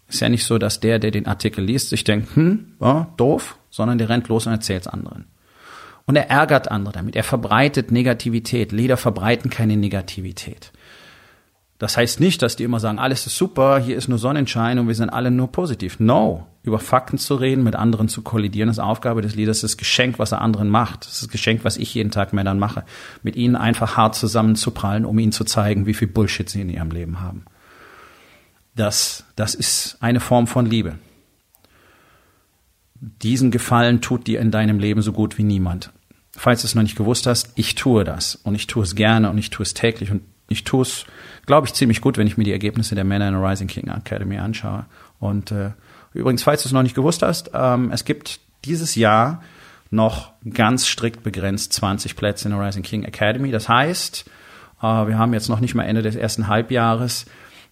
Ist 0.08 0.20
ja 0.20 0.28
nicht 0.28 0.44
so, 0.44 0.58
dass 0.58 0.80
der, 0.80 0.98
der 0.98 1.10
den 1.10 1.26
Artikel 1.26 1.64
liest, 1.64 1.90
sich 1.90 2.04
denkt, 2.04 2.34
hm, 2.34 2.74
ja, 2.80 3.12
doof, 3.16 3.58
sondern 3.70 3.98
der 3.98 4.08
rennt 4.08 4.28
los 4.28 4.46
und 4.46 4.52
erzählt 4.52 4.82
es 4.82 4.88
anderen. 4.88 5.26
Und 6.06 6.16
er 6.16 6.30
ärgert 6.30 6.70
andere 6.70 6.94
damit. 6.94 7.16
Er 7.16 7.22
verbreitet 7.22 7.92
Negativität. 7.92 8.72
Leder 8.72 8.96
verbreiten 8.96 9.50
keine 9.50 9.76
Negativität. 9.76 10.72
Das 11.78 11.96
heißt 11.96 12.18
nicht, 12.18 12.42
dass 12.42 12.56
die 12.56 12.64
immer 12.64 12.80
sagen, 12.80 12.98
alles 12.98 13.26
ist 13.26 13.36
super, 13.36 13.78
hier 13.78 13.96
ist 13.96 14.08
nur 14.08 14.18
Sonnenschein 14.18 14.80
und 14.80 14.88
wir 14.88 14.96
sind 14.96 15.10
alle 15.10 15.30
nur 15.30 15.52
positiv. 15.52 16.00
No. 16.00 16.46
Über 16.64 16.80
Fakten 16.80 17.18
zu 17.18 17.36
reden, 17.36 17.62
mit 17.62 17.76
anderen 17.76 18.08
zu 18.08 18.22
kollidieren, 18.22 18.68
ist 18.68 18.80
Aufgabe 18.80 19.22
des 19.22 19.36
Leaders, 19.36 19.60
das 19.60 19.76
Geschenk, 19.76 20.18
was 20.18 20.32
er 20.32 20.42
anderen 20.42 20.68
macht. 20.68 21.06
Das 21.06 21.12
ist 21.14 21.22
das 21.22 21.28
Geschenk, 21.28 21.64
was 21.64 21.76
ich 21.76 21.94
jeden 21.94 22.10
Tag 22.10 22.32
Männern 22.32 22.58
mache. 22.58 22.84
Mit 23.22 23.36
ihnen 23.36 23.54
einfach 23.54 23.96
hart 23.96 24.16
zusammenzuprallen, 24.16 25.04
um 25.04 25.18
ihnen 25.20 25.32
zu 25.32 25.44
zeigen, 25.44 25.86
wie 25.86 25.94
viel 25.94 26.08
Bullshit 26.08 26.50
sie 26.50 26.60
in 26.60 26.68
ihrem 26.68 26.90
Leben 26.90 27.20
haben. 27.20 27.44
Das, 28.74 29.24
das 29.36 29.54
ist 29.54 29.98
eine 30.00 30.20
Form 30.20 30.48
von 30.48 30.66
Liebe. 30.66 30.98
Diesen 33.00 33.52
Gefallen 33.52 34.00
tut 34.00 34.26
dir 34.26 34.40
in 34.40 34.50
deinem 34.50 34.80
Leben 34.80 35.00
so 35.00 35.12
gut 35.12 35.38
wie 35.38 35.44
niemand. 35.44 35.92
Falls 36.32 36.62
du 36.62 36.66
es 36.66 36.74
noch 36.74 36.82
nicht 36.82 36.96
gewusst 36.96 37.28
hast, 37.28 37.52
ich 37.54 37.76
tue 37.76 38.02
das 38.02 38.34
und 38.34 38.56
ich 38.56 38.66
tue 38.66 38.82
es 38.82 38.96
gerne 38.96 39.30
und 39.30 39.38
ich 39.38 39.50
tue 39.50 39.62
es 39.62 39.74
täglich 39.74 40.10
und 40.10 40.22
ich 40.48 40.64
tue 40.64 40.82
es, 40.82 41.04
glaube 41.46 41.66
ich, 41.66 41.74
ziemlich 41.74 42.00
gut, 42.00 42.18
wenn 42.18 42.26
ich 42.26 42.36
mir 42.36 42.44
die 42.44 42.52
Ergebnisse 42.52 42.94
der 42.94 43.04
Männer 43.04 43.28
in 43.28 43.34
der 43.34 43.42
Rising 43.42 43.68
King 43.68 43.88
Academy 43.88 44.38
anschaue. 44.38 44.86
Und 45.20 45.52
äh, 45.52 45.70
übrigens, 46.14 46.42
falls 46.42 46.62
du 46.62 46.68
es 46.68 46.72
noch 46.72 46.82
nicht 46.82 46.94
gewusst 46.94 47.22
hast, 47.22 47.50
ähm, 47.54 47.90
es 47.92 48.04
gibt 48.04 48.40
dieses 48.64 48.94
Jahr 48.94 49.42
noch 49.90 50.32
ganz 50.50 50.86
strikt 50.86 51.22
begrenzt 51.22 51.72
20 51.74 52.16
Plätze 52.16 52.48
in 52.48 52.54
der 52.54 52.64
Rising 52.64 52.82
King 52.82 53.04
Academy. 53.04 53.50
Das 53.50 53.68
heißt, 53.68 54.24
äh, 54.80 54.82
wir 54.82 55.18
haben 55.18 55.32
jetzt 55.32 55.48
noch 55.48 55.60
nicht 55.60 55.74
mal 55.74 55.84
Ende 55.84 56.02
des 56.02 56.16
ersten 56.16 56.48
Halbjahres. 56.48 57.26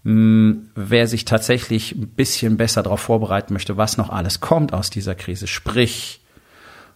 Mh, 0.05 0.13
hm, 0.13 0.71
wer 0.75 1.07
sich 1.09 1.25
tatsächlich 1.25 1.93
ein 1.93 2.09
bisschen 2.09 2.57
besser 2.57 2.83
darauf 2.83 3.01
vorbereiten 3.01 3.53
möchte, 3.53 3.77
was 3.77 3.97
noch 3.97 4.11
alles 4.11 4.41
kommt 4.41 4.73
aus 4.73 4.91
dieser 4.91 5.15
Krise, 5.15 5.47
sprich 5.47 6.21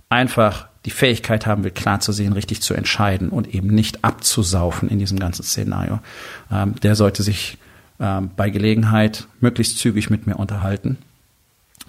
einfach 0.09 0.70
die 0.85 0.91
Fähigkeit 0.91 1.47
haben 1.47 1.65
will, 1.65 1.71
klar 1.71 2.01
zu 2.01 2.13
sehen, 2.13 2.33
richtig 2.33 2.63
zu 2.63 2.75
entscheiden 2.75 3.29
und 3.29 3.55
eben 3.55 3.69
nicht 3.69 4.05
abzusaufen 4.05 4.89
in 4.89 4.99
diesem 4.99 5.19
ganzen 5.19 5.43
Szenario, 5.43 6.01
ähm, 6.51 6.75
der 6.83 6.97
sollte 6.97 7.23
sich 7.23 7.59
ähm, 7.99 8.31
bei 8.35 8.51
Gelegenheit 8.51 9.27
möglichst 9.41 9.79
zügig 9.79 10.09
mit 10.09 10.27
mir 10.27 10.37
unterhalten. 10.37 10.99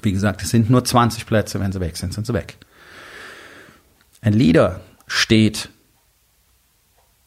Wie 0.02 0.12
gesagt, 0.12 0.42
es 0.42 0.50
sind 0.50 0.70
nur 0.70 0.84
20 0.84 1.26
Plätze, 1.26 1.60
wenn 1.60 1.72
sie 1.72 1.80
weg 1.80 1.96
sind, 1.96 2.14
sind 2.14 2.28
sie 2.28 2.34
weg. 2.34 2.58
Ein 4.22 4.34
Leader 4.34 4.82
steht 5.08 5.70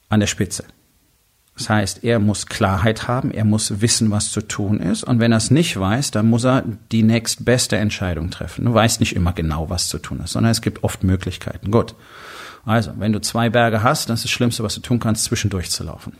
an 0.09 0.21
der 0.21 0.27
Spitze. 0.27 0.65
Das 1.57 1.71
heißt, 1.71 2.03
er 2.03 2.19
muss 2.19 2.47
Klarheit 2.47 3.07
haben, 3.07 3.31
er 3.31 3.45
muss 3.45 3.81
wissen, 3.81 4.11
was 4.11 4.33
zu 4.33 4.41
tun 4.41 4.81
ist. 4.81 5.05
Und 5.05 5.21
wenn 5.21 5.31
er 5.31 5.39
es 5.39 5.53
nicht 5.53 5.79
weiß, 5.79 6.11
dann 6.11 6.29
muss 6.29 6.45
er 6.45 6.65
die 6.91 7.05
nächstbeste 7.05 7.77
Entscheidung 7.77 8.31
treffen. 8.31 8.65
Du 8.65 8.75
weißt 8.75 8.99
nicht 8.99 9.15
immer 9.15 9.33
genau, 9.33 9.71
was 9.71 9.89
zu 9.89 9.99
tun 9.99 10.21
ist, 10.25 10.33
sondern 10.33 10.51
es 10.51 10.63
gibt 10.63 10.83
oft 10.83 11.05
Möglichkeiten. 11.05 11.71
Gut. 11.71 11.95
Also, 12.67 12.93
wenn 12.99 13.13
du 13.13 13.21
zwei 13.21 13.51
Berge 13.51 13.83
hast, 13.83 14.09
dann 14.09 14.15
ist 14.15 14.25
das 14.25 14.31
Schlimmste, 14.31 14.65
was 14.65 14.75
du 14.75 14.81
tun 14.81 14.99
kannst, 14.99 15.25
zwischendurch 15.25 15.71
zu 15.71 15.85
laufen. 15.85 16.15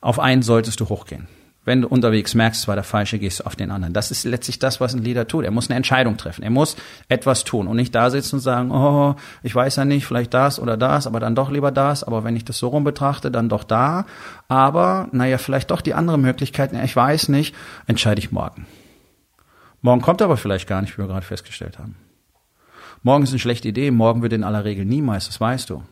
Auf 0.00 0.18
einen 0.18 0.42
solltest 0.42 0.80
du 0.80 0.88
hochgehen. 0.88 1.28
Wenn 1.68 1.82
du 1.82 1.88
unterwegs 1.88 2.34
merkst, 2.34 2.62
es 2.62 2.66
war 2.66 2.76
der 2.76 2.82
falsche, 2.82 3.18
gehst 3.18 3.40
du 3.40 3.44
auf 3.44 3.54
den 3.54 3.70
anderen. 3.70 3.92
Das 3.92 4.10
ist 4.10 4.24
letztlich 4.24 4.58
das, 4.58 4.80
was 4.80 4.94
ein 4.94 5.04
Leader 5.04 5.28
tut. 5.28 5.44
Er 5.44 5.50
muss 5.50 5.68
eine 5.68 5.76
Entscheidung 5.76 6.16
treffen. 6.16 6.42
Er 6.42 6.48
muss 6.48 6.76
etwas 7.10 7.44
tun 7.44 7.66
und 7.66 7.76
nicht 7.76 7.94
da 7.94 8.08
sitzen 8.08 8.36
und 8.36 8.40
sagen, 8.40 8.70
oh, 8.70 9.16
ich 9.42 9.54
weiß 9.54 9.76
ja 9.76 9.84
nicht, 9.84 10.06
vielleicht 10.06 10.32
das 10.32 10.58
oder 10.58 10.78
das, 10.78 11.06
aber 11.06 11.20
dann 11.20 11.34
doch 11.34 11.50
lieber 11.50 11.70
das. 11.70 12.04
Aber 12.04 12.24
wenn 12.24 12.36
ich 12.36 12.46
das 12.46 12.56
so 12.56 12.68
rum 12.68 12.84
betrachte, 12.84 13.30
dann 13.30 13.50
doch 13.50 13.64
da. 13.64 14.06
Aber, 14.48 15.08
naja, 15.12 15.36
vielleicht 15.36 15.70
doch 15.70 15.82
die 15.82 15.92
andere 15.92 16.16
Möglichkeit. 16.16 16.72
Ich 16.72 16.96
weiß 16.96 17.28
nicht, 17.28 17.54
entscheide 17.86 18.18
ich 18.18 18.32
morgen. 18.32 18.66
Morgen 19.82 20.00
kommt 20.00 20.22
aber 20.22 20.38
vielleicht 20.38 20.68
gar 20.68 20.80
nicht, 20.80 20.96
wie 20.96 21.02
wir 21.02 21.08
gerade 21.08 21.26
festgestellt 21.26 21.78
haben. 21.78 21.96
Morgen 23.02 23.24
ist 23.24 23.30
eine 23.30 23.40
schlechte 23.40 23.68
Idee, 23.68 23.90
morgen 23.90 24.22
wird 24.22 24.32
in 24.32 24.42
aller 24.42 24.64
Regel 24.64 24.86
niemals, 24.86 25.26
das 25.26 25.38
weißt 25.38 25.68
du. 25.68 25.82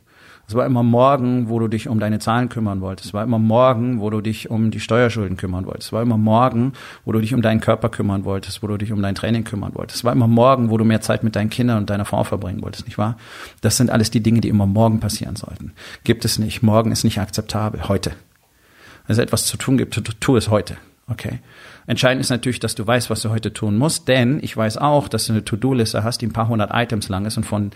Es 0.49 0.55
war 0.55 0.65
immer 0.65 0.85
morgen, 0.85 1.49
wo 1.49 1.59
du 1.59 1.67
dich 1.67 1.89
um 1.89 1.99
deine 1.99 2.21
Zahlen 2.21 2.49
kümmern 2.49 2.81
wolltest. 2.81 3.09
Es 3.09 3.15
war 3.15 3.25
immer 3.25 3.39
morgen, 3.39 4.01
wo 4.01 4.11
du 4.11 4.21
dich 4.21 4.49
um 4.49 4.71
die 4.71 4.79
Steuerschulden 4.79 5.37
kümmern 5.37 5.67
wolltest. 5.67 5.89
Es 5.89 5.93
war 5.93 6.03
immer 6.03 6.19
morgen, 6.19 6.73
wo 7.05 7.11
du 7.11 7.21
dich 7.21 7.35
um 7.35 7.43
deinen 7.43 7.61
Körper 7.61 7.89
kümmern 7.89 8.25
wolltest, 8.25 8.63
wo 8.63 8.69
du 8.69 8.77
dich 8.77 8.93
um 8.93 9.03
dein 9.03 9.17
Training 9.17 9.43
kümmern 9.43 9.75
wolltest. 9.75 9.99
Es 9.99 10.05
war 10.05 10.13
immer 10.13 10.29
morgen, 10.29 10.71
wo 10.71 10.77
du 10.77 10.85
mehr 10.85 11.01
Zeit 11.01 11.25
mit 11.25 11.35
deinen 11.35 11.51
Kindern 11.51 11.79
und 11.79 11.91
deiner 11.91 12.05
Frau 12.05 12.23
verbringen 12.23 12.63
wolltest, 12.63 12.87
nicht 12.87 12.99
wahr? 12.99 13.17
Das 13.61 13.77
sind 13.77 13.91
alles 13.91 14.13
die 14.13 14.23
Dinge, 14.23 14.41
die 14.41 14.49
immer 14.49 14.67
morgen 14.67 15.01
passieren 15.01 15.35
sollten. 15.35 15.73
Gibt 16.05 16.25
es 16.25 16.39
nicht. 16.39 16.63
Morgen 16.63 16.93
ist 16.93 17.03
nicht 17.03 17.19
akzeptabel. 17.19 17.89
Heute. 17.89 18.11
Wenn 19.07 19.15
es 19.15 19.19
etwas 19.19 19.47
zu 19.47 19.57
tun 19.57 19.77
gibt, 19.79 20.01
tu 20.21 20.37
es 20.37 20.49
heute. 20.49 20.77
Okay. 21.09 21.41
Entscheidend 21.87 22.21
ist 22.21 22.31
natürlich, 22.31 22.59
dass 22.59 22.75
du 22.75 22.87
weißt, 22.87 23.11
was 23.11 23.23
du 23.23 23.31
heute 23.31 23.53
tun 23.53 23.77
musst, 23.77 24.09
denn 24.09 24.41
ich 24.43 24.57
weiß 24.57 24.77
auch, 24.79 25.09
dass 25.09 25.27
du 25.27 25.33
eine 25.33 25.45
To-Do-Liste 25.45 26.03
hast, 26.03 26.21
die 26.21 26.27
ein 26.27 26.33
paar 26.33 26.49
hundert 26.49 26.71
Items 26.75 27.09
lang 27.09 27.27
ist 27.27 27.37
und 27.37 27.45
von 27.45 27.71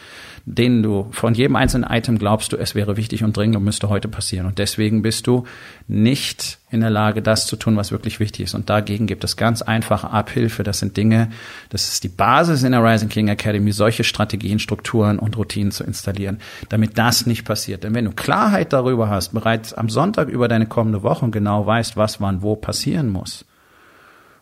denen 0.44 0.82
du, 0.82 1.08
von 1.12 1.34
jedem 1.34 1.54
einzelnen 1.56 1.88
Item 1.88 2.18
glaubst 2.18 2.52
du, 2.52 2.56
es 2.56 2.74
wäre 2.74 2.96
wichtig 2.96 3.22
und 3.22 3.36
dringend 3.36 3.56
und 3.56 3.64
müsste 3.64 3.88
heute 3.88 4.08
passieren. 4.08 4.46
Und 4.46 4.58
deswegen 4.58 5.02
bist 5.02 5.26
du 5.26 5.44
nicht 5.86 6.58
in 6.70 6.80
der 6.80 6.90
Lage, 6.90 7.22
das 7.22 7.46
zu 7.46 7.56
tun, 7.56 7.76
was 7.76 7.92
wirklich 7.92 8.20
wichtig 8.20 8.44
ist. 8.44 8.54
Und 8.54 8.70
dagegen 8.70 9.06
gibt 9.06 9.24
es 9.24 9.36
ganz 9.36 9.62
einfache 9.62 10.10
Abhilfe. 10.10 10.62
Das 10.62 10.78
sind 10.78 10.96
Dinge, 10.96 11.30
das 11.68 11.88
ist 11.88 12.04
die 12.04 12.08
Basis 12.08 12.62
in 12.62 12.72
der 12.72 12.82
Rising 12.82 13.08
King 13.08 13.28
Academy, 13.28 13.72
solche 13.72 14.04
Strategien, 14.04 14.58
Strukturen 14.58 15.18
und 15.18 15.36
Routinen 15.36 15.72
zu 15.72 15.84
installieren, 15.84 16.38
damit 16.68 16.98
das 16.98 17.26
nicht 17.26 17.44
passiert. 17.44 17.84
Denn 17.84 17.94
wenn 17.94 18.04
du 18.04 18.12
Klarheit 18.12 18.72
darüber 18.72 19.08
hast, 19.08 19.34
bereits 19.34 19.72
am 19.74 19.88
Sonntag 19.88 20.28
über 20.28 20.48
deine 20.48 20.66
kommende 20.66 21.02
Woche 21.02 21.24
und 21.24 21.32
genau 21.32 21.66
weißt, 21.66 21.96
was 21.96 22.20
wann 22.20 22.42
wo 22.42 22.56
passieren 22.56 23.08
muss, 23.08 23.44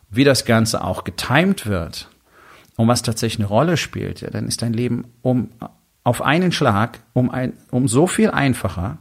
wie 0.09 0.23
das 0.23 0.45
Ganze 0.45 0.83
auch 0.83 1.03
getimed 1.03 1.67
wird 1.67 2.09
und 2.75 2.87
was 2.87 3.01
tatsächlich 3.01 3.39
eine 3.39 3.47
Rolle 3.47 3.77
spielt, 3.77 4.21
ja, 4.21 4.29
dann 4.29 4.47
ist 4.47 4.61
dein 4.61 4.73
Leben 4.73 5.05
um 5.21 5.49
auf 6.03 6.21
einen 6.21 6.51
Schlag 6.51 6.99
um 7.13 7.29
ein 7.29 7.53
um 7.71 7.87
so 7.87 8.07
viel 8.07 8.31
einfacher 8.31 8.97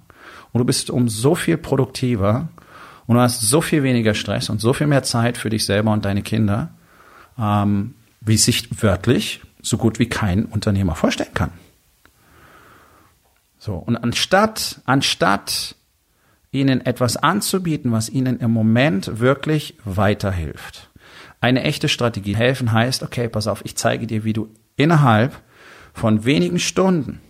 und 0.52 0.58
du 0.58 0.64
bist 0.64 0.90
um 0.90 1.08
so 1.08 1.34
viel 1.34 1.56
produktiver 1.56 2.48
und 3.06 3.16
du 3.16 3.22
hast 3.22 3.40
so 3.40 3.60
viel 3.60 3.82
weniger 3.82 4.14
Stress 4.14 4.50
und 4.50 4.60
so 4.60 4.72
viel 4.72 4.86
mehr 4.86 5.02
Zeit 5.02 5.38
für 5.38 5.48
dich 5.48 5.64
selber 5.64 5.92
und 5.92 6.04
deine 6.04 6.22
Kinder, 6.22 6.70
ähm, 7.38 7.94
wie 8.20 8.36
sich 8.36 8.82
wörtlich 8.82 9.40
so 9.62 9.78
gut 9.78 9.98
wie 9.98 10.08
kein 10.08 10.44
Unternehmer 10.44 10.94
vorstellen 10.94 11.34
kann. 11.34 11.52
So 13.58 13.74
und 13.76 13.96
anstatt 13.96 14.80
anstatt 14.84 15.76
ihnen 16.50 16.84
etwas 16.84 17.16
anzubieten, 17.16 17.92
was 17.92 18.08
ihnen 18.08 18.40
im 18.40 18.50
Moment 18.50 19.20
wirklich 19.20 19.76
weiterhilft 19.84 20.87
eine 21.40 21.62
echte 21.62 21.88
Strategie 21.88 22.36
helfen 22.36 22.72
heißt, 22.72 23.02
okay, 23.02 23.28
pass 23.28 23.46
auf, 23.46 23.64
ich 23.64 23.76
zeige 23.76 24.06
dir, 24.06 24.24
wie 24.24 24.32
du 24.32 24.48
innerhalb 24.76 25.40
von 25.92 26.24
wenigen 26.24 26.58
Stunden 26.58 27.20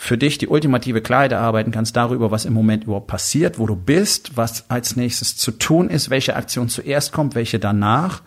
für 0.00 0.16
dich 0.16 0.38
die 0.38 0.46
ultimative 0.46 1.02
Klarheit 1.02 1.32
erarbeiten 1.32 1.72
kannst 1.72 1.96
darüber, 1.96 2.30
was 2.30 2.44
im 2.44 2.52
Moment 2.52 2.84
überhaupt 2.84 3.08
passiert, 3.08 3.58
wo 3.58 3.66
du 3.66 3.74
bist, 3.74 4.36
was 4.36 4.70
als 4.70 4.94
nächstes 4.94 5.36
zu 5.36 5.50
tun 5.50 5.90
ist, 5.90 6.08
welche 6.08 6.36
Aktion 6.36 6.68
zuerst 6.68 7.12
kommt, 7.12 7.34
welche 7.34 7.58
danach 7.58 8.22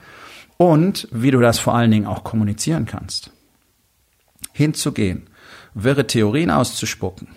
und 0.57 1.07
wie 1.11 1.31
du 1.31 1.39
das 1.39 1.59
vor 1.59 1.73
allen 1.73 1.89
Dingen 1.89 2.07
auch 2.07 2.25
kommunizieren 2.25 2.85
kannst. 2.85 3.31
Hinzugehen, 4.51 5.29
wirre 5.73 6.05
Theorien 6.05 6.51
auszuspucken, 6.51 7.29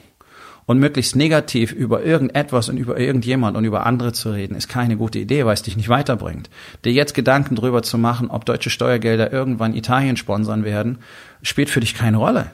und 0.67 0.79
möglichst 0.79 1.17
negativ 1.17 1.73
über 1.73 2.03
irgendetwas 2.03 2.69
und 2.69 2.77
über 2.79 2.99
irgendjemand 2.99 3.57
und 3.57 3.65
über 3.65 3.87
andere 3.87 4.13
zu 4.13 4.31
reden, 4.31 4.57
ist 4.57 4.69
keine 4.69 4.97
gute 4.97 5.19
Idee, 5.19 5.45
weil 5.45 5.55
es 5.55 5.63
dich 5.63 5.77
nicht 5.77 5.89
weiterbringt. 5.89 6.51
Dir 6.85 6.93
jetzt 6.93 7.15
Gedanken 7.15 7.55
drüber 7.57 7.83
zu 7.83 7.99
machen, 7.99 8.31
ob 8.31 8.45
deutsche 8.45 8.71
Steuergelder 8.71 9.33
irgendwann 9.33 9.75
Italien 9.75 10.17
sponsern 10.17 10.65
werden, 10.65 10.99
spielt 11.43 11.71
für 11.71 11.81
dich 11.81 11.95
keine 11.95 12.17
Rolle. 12.17 12.51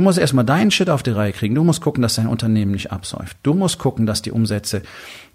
Du 0.00 0.04
musst 0.04 0.18
erstmal 0.18 0.46
deinen 0.46 0.70
Shit 0.70 0.88
auf 0.88 1.02
die 1.02 1.10
Reihe 1.10 1.30
kriegen. 1.30 1.54
Du 1.54 1.62
musst 1.62 1.82
gucken, 1.82 2.00
dass 2.00 2.14
dein 2.14 2.26
Unternehmen 2.26 2.70
nicht 2.70 2.90
absäuft. 2.90 3.36
Du 3.42 3.52
musst 3.52 3.78
gucken, 3.78 4.06
dass 4.06 4.22
die 4.22 4.30
Umsätze 4.30 4.80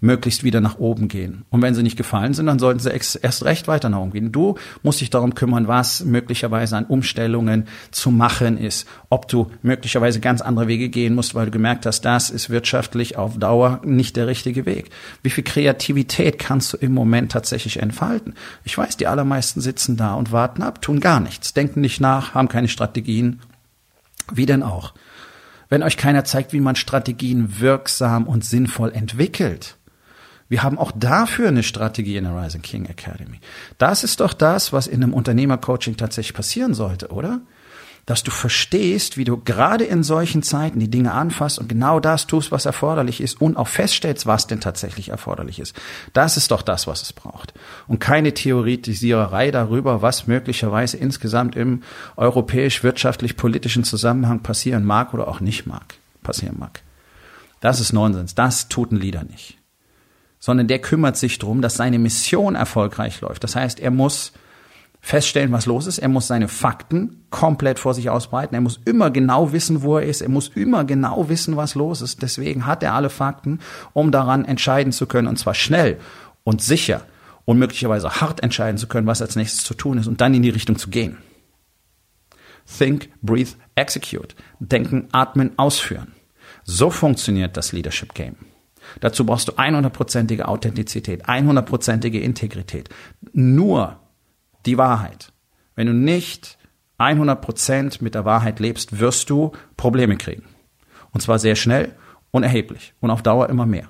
möglichst 0.00 0.42
wieder 0.42 0.60
nach 0.60 0.80
oben 0.80 1.06
gehen. 1.06 1.44
Und 1.50 1.62
wenn 1.62 1.76
sie 1.76 1.84
nicht 1.84 1.96
gefallen 1.96 2.34
sind, 2.34 2.46
dann 2.46 2.58
sollten 2.58 2.80
sie 2.80 2.90
erst 2.90 3.44
recht 3.44 3.68
weiter 3.68 3.90
nach 3.90 4.00
oben 4.00 4.10
gehen. 4.10 4.32
Du 4.32 4.56
musst 4.82 5.00
dich 5.00 5.08
darum 5.08 5.36
kümmern, 5.36 5.68
was 5.68 6.04
möglicherweise 6.04 6.76
an 6.76 6.84
Umstellungen 6.84 7.68
zu 7.92 8.10
machen 8.10 8.58
ist. 8.58 8.88
Ob 9.08 9.28
du 9.28 9.52
möglicherweise 9.62 10.18
ganz 10.18 10.40
andere 10.40 10.66
Wege 10.66 10.88
gehen 10.88 11.14
musst, 11.14 11.36
weil 11.36 11.46
du 11.46 11.52
gemerkt 11.52 11.86
hast, 11.86 12.00
das 12.00 12.28
ist 12.30 12.50
wirtschaftlich 12.50 13.16
auf 13.16 13.38
Dauer 13.38 13.80
nicht 13.84 14.16
der 14.16 14.26
richtige 14.26 14.66
Weg. 14.66 14.90
Wie 15.22 15.30
viel 15.30 15.44
Kreativität 15.44 16.40
kannst 16.40 16.72
du 16.72 16.76
im 16.78 16.92
Moment 16.92 17.30
tatsächlich 17.30 17.80
entfalten? 17.80 18.34
Ich 18.64 18.76
weiß, 18.76 18.96
die 18.96 19.06
allermeisten 19.06 19.60
sitzen 19.60 19.96
da 19.96 20.14
und 20.14 20.32
warten 20.32 20.62
ab, 20.62 20.82
tun 20.82 20.98
gar 20.98 21.20
nichts, 21.20 21.54
denken 21.54 21.82
nicht 21.82 22.00
nach, 22.00 22.34
haben 22.34 22.48
keine 22.48 22.66
Strategien 22.66 23.38
wie 24.32 24.46
denn 24.46 24.62
auch? 24.62 24.94
Wenn 25.68 25.82
euch 25.82 25.96
keiner 25.96 26.24
zeigt, 26.24 26.52
wie 26.52 26.60
man 26.60 26.76
Strategien 26.76 27.60
wirksam 27.60 28.24
und 28.24 28.44
sinnvoll 28.44 28.92
entwickelt. 28.92 29.76
Wir 30.48 30.62
haben 30.62 30.78
auch 30.78 30.92
dafür 30.94 31.48
eine 31.48 31.64
Strategie 31.64 32.16
in 32.16 32.24
der 32.24 32.40
Rising 32.40 32.62
King 32.62 32.86
Academy. 32.86 33.40
Das 33.78 34.04
ist 34.04 34.20
doch 34.20 34.32
das, 34.32 34.72
was 34.72 34.86
in 34.86 35.02
einem 35.02 35.12
Unternehmercoaching 35.12 35.96
tatsächlich 35.96 36.34
passieren 36.34 36.72
sollte, 36.72 37.08
oder? 37.08 37.40
Dass 38.06 38.22
du 38.22 38.30
verstehst, 38.30 39.16
wie 39.16 39.24
du 39.24 39.36
gerade 39.36 39.82
in 39.82 40.04
solchen 40.04 40.44
Zeiten 40.44 40.78
die 40.78 40.90
Dinge 40.90 41.12
anfasst 41.12 41.58
und 41.58 41.68
genau 41.68 41.98
das 41.98 42.28
tust, 42.28 42.52
was 42.52 42.64
erforderlich 42.64 43.20
ist 43.20 43.40
und 43.40 43.56
auch 43.56 43.66
feststellst, 43.66 44.26
was 44.26 44.46
denn 44.46 44.60
tatsächlich 44.60 45.08
erforderlich 45.08 45.58
ist. 45.58 45.74
Das 46.12 46.36
ist 46.36 46.52
doch 46.52 46.62
das, 46.62 46.86
was 46.86 47.02
es 47.02 47.12
braucht. 47.12 47.52
Und 47.88 47.98
keine 47.98 48.32
Theoretisiererei 48.32 49.50
darüber, 49.50 50.02
was 50.02 50.28
möglicherweise 50.28 50.96
insgesamt 50.96 51.56
im 51.56 51.82
europäisch-wirtschaftlich-politischen 52.16 53.82
Zusammenhang 53.82 54.40
passieren 54.40 54.84
mag 54.84 55.12
oder 55.12 55.26
auch 55.26 55.40
nicht 55.40 55.66
mag, 55.66 55.94
passieren 56.22 56.56
mag. 56.60 56.82
Das 57.60 57.80
ist 57.80 57.92
Nonsens. 57.92 58.36
Das 58.36 58.68
tut 58.68 58.92
ein 58.92 59.00
Leader 59.00 59.24
nicht. 59.24 59.58
Sondern 60.38 60.68
der 60.68 60.78
kümmert 60.78 61.16
sich 61.16 61.40
darum, 61.40 61.60
dass 61.60 61.74
seine 61.74 61.98
Mission 61.98 62.54
erfolgreich 62.54 63.20
läuft. 63.20 63.42
Das 63.42 63.56
heißt, 63.56 63.80
er 63.80 63.90
muss 63.90 64.32
feststellen, 65.06 65.52
was 65.52 65.66
los 65.66 65.86
ist. 65.86 65.98
Er 65.98 66.08
muss 66.08 66.26
seine 66.26 66.48
Fakten 66.48 67.22
komplett 67.30 67.78
vor 67.78 67.94
sich 67.94 68.10
ausbreiten. 68.10 68.56
Er 68.56 68.60
muss 68.60 68.80
immer 68.86 69.12
genau 69.12 69.52
wissen, 69.52 69.82
wo 69.82 69.98
er 69.98 70.04
ist. 70.04 70.20
Er 70.20 70.28
muss 70.28 70.48
immer 70.48 70.84
genau 70.84 71.28
wissen, 71.28 71.56
was 71.56 71.76
los 71.76 72.02
ist. 72.02 72.22
Deswegen 72.22 72.66
hat 72.66 72.82
er 72.82 72.92
alle 72.92 73.08
Fakten, 73.08 73.60
um 73.92 74.10
daran 74.10 74.44
entscheiden 74.44 74.92
zu 74.92 75.06
können. 75.06 75.28
Und 75.28 75.38
zwar 75.38 75.54
schnell 75.54 76.00
und 76.42 76.60
sicher 76.60 77.02
und 77.44 77.56
möglicherweise 77.56 78.20
hart 78.20 78.42
entscheiden 78.42 78.78
zu 78.78 78.88
können, 78.88 79.06
was 79.06 79.22
als 79.22 79.36
nächstes 79.36 79.62
zu 79.62 79.74
tun 79.74 79.98
ist 79.98 80.08
und 80.08 80.20
dann 80.20 80.34
in 80.34 80.42
die 80.42 80.50
Richtung 80.50 80.76
zu 80.76 80.90
gehen. 80.90 81.18
Think, 82.66 83.10
breathe, 83.22 83.52
execute. 83.76 84.34
Denken, 84.58 85.06
atmen, 85.12 85.56
ausführen. 85.56 86.14
So 86.64 86.90
funktioniert 86.90 87.56
das 87.56 87.70
Leadership 87.70 88.12
Game. 88.14 88.34
Dazu 88.98 89.24
brauchst 89.24 89.46
du 89.46 89.52
100%ige 89.52 90.48
Authentizität, 90.48 91.26
100%ige 91.26 92.18
Integrität. 92.18 92.88
Nur 93.32 94.00
die 94.66 94.78
Wahrheit. 94.78 95.32
Wenn 95.74 95.86
du 95.86 95.92
nicht 95.92 96.58
100 96.98 97.40
Prozent 97.40 98.02
mit 98.02 98.14
der 98.14 98.24
Wahrheit 98.24 98.60
lebst, 98.60 98.98
wirst 98.98 99.30
du 99.30 99.52
Probleme 99.76 100.16
kriegen. 100.16 100.44
Und 101.12 101.20
zwar 101.20 101.38
sehr 101.38 101.56
schnell 101.56 101.94
und 102.30 102.42
erheblich 102.42 102.94
und 103.00 103.10
auf 103.10 103.22
Dauer 103.22 103.48
immer 103.48 103.66
mehr. 103.66 103.88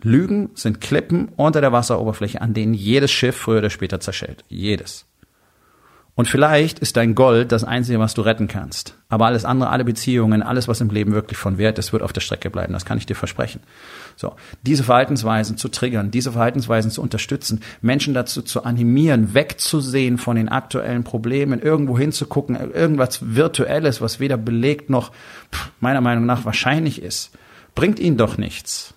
Lügen 0.00 0.50
sind 0.54 0.82
Klippen 0.82 1.28
unter 1.36 1.62
der 1.62 1.72
Wasseroberfläche, 1.72 2.40
an 2.42 2.52
denen 2.52 2.74
jedes 2.74 3.10
Schiff 3.10 3.36
früher 3.36 3.58
oder 3.58 3.70
später 3.70 4.00
zerschellt. 4.00 4.44
Jedes. 4.48 5.06
Und 6.16 6.28
vielleicht 6.28 6.78
ist 6.78 6.96
dein 6.96 7.16
Gold 7.16 7.50
das 7.50 7.64
Einzige, 7.64 7.98
was 7.98 8.14
du 8.14 8.22
retten 8.22 8.46
kannst. 8.46 8.96
Aber 9.08 9.26
alles 9.26 9.44
andere, 9.44 9.70
alle 9.70 9.84
Beziehungen, 9.84 10.44
alles, 10.44 10.68
was 10.68 10.80
im 10.80 10.90
Leben 10.90 11.12
wirklich 11.12 11.36
von 11.36 11.58
Wert 11.58 11.76
ist, 11.80 11.92
wird 11.92 12.04
auf 12.04 12.12
der 12.12 12.20
Strecke 12.20 12.50
bleiben. 12.50 12.72
Das 12.72 12.84
kann 12.84 12.98
ich 12.98 13.06
dir 13.06 13.16
versprechen. 13.16 13.60
So. 14.14 14.36
Diese 14.62 14.84
Verhaltensweisen 14.84 15.56
zu 15.56 15.68
triggern, 15.68 16.12
diese 16.12 16.30
Verhaltensweisen 16.30 16.92
zu 16.92 17.02
unterstützen, 17.02 17.62
Menschen 17.82 18.14
dazu 18.14 18.42
zu 18.42 18.62
animieren, 18.62 19.34
wegzusehen 19.34 20.16
von 20.16 20.36
den 20.36 20.48
aktuellen 20.48 21.02
Problemen, 21.02 21.60
irgendwo 21.60 21.98
hinzugucken, 21.98 22.54
irgendwas 22.72 23.34
Virtuelles, 23.34 24.00
was 24.00 24.20
weder 24.20 24.36
belegt 24.36 24.90
noch 24.90 25.10
meiner 25.80 26.00
Meinung 26.00 26.26
nach 26.26 26.44
wahrscheinlich 26.44 27.02
ist, 27.02 27.32
bringt 27.74 27.98
ihnen 27.98 28.16
doch 28.16 28.38
nichts. 28.38 28.93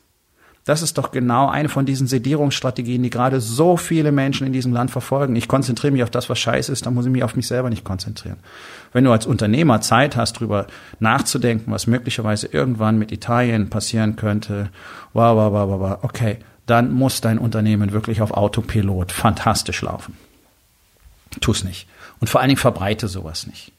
Das 0.68 0.82
ist 0.82 0.98
doch 0.98 1.12
genau 1.12 1.48
eine 1.48 1.70
von 1.70 1.86
diesen 1.86 2.08
Sedierungsstrategien, 2.08 3.02
die 3.02 3.10
gerade 3.10 3.40
so 3.40 3.78
viele 3.78 4.12
Menschen 4.12 4.46
in 4.46 4.52
diesem 4.52 4.74
Land 4.74 4.92
verfolgen. 4.92 5.38
Ich 5.38 5.48
konzentriere 5.48 5.94
mich 5.94 6.04
auf 6.04 6.10
das, 6.10 6.30
was 6.30 6.40
scheiße 6.40 6.74
ist, 6.74 6.86
dann 6.86 6.94
muss 6.94 7.06
ich 7.06 7.12
mich 7.14 7.24
auf 7.24 7.38
mich 7.38 7.48
selber 7.48 7.70
nicht 7.70 7.86
konzentrieren. 7.86 8.36
Wenn 8.92 9.06
du 9.06 9.14
als 9.14 9.26
Unternehmer 9.26 9.80
Zeit 9.80 10.18
hast, 10.18 10.34
darüber 10.34 10.68
nachzudenken, 11.00 11.72
was 11.72 11.88
möglicherweise 11.88 12.48
irgendwann 12.48 13.00
mit 13.00 13.14
Italien 13.14 13.70
passieren 13.70 14.18
könnte, 14.18 14.70
wow, 15.14 15.38
wow, 15.38 15.54
wow, 15.54 15.80
wow, 15.80 16.00
okay, 16.02 16.40
dann 16.66 16.92
muss 16.92 17.22
dein 17.22 17.40
Unternehmen 17.40 17.94
wirklich 17.94 18.22
auf 18.22 18.32
Autopilot 18.32 19.14
fantastisch 19.14 19.82
laufen. 19.84 20.18
Tu's 21.40 21.64
nicht. 21.64 21.88
Und 22.20 22.30
vor 22.30 22.42
allen 22.42 22.50
Dingen 22.50 22.60
verbreite 22.60 23.08
sowas 23.08 23.48
nicht. 23.48 23.72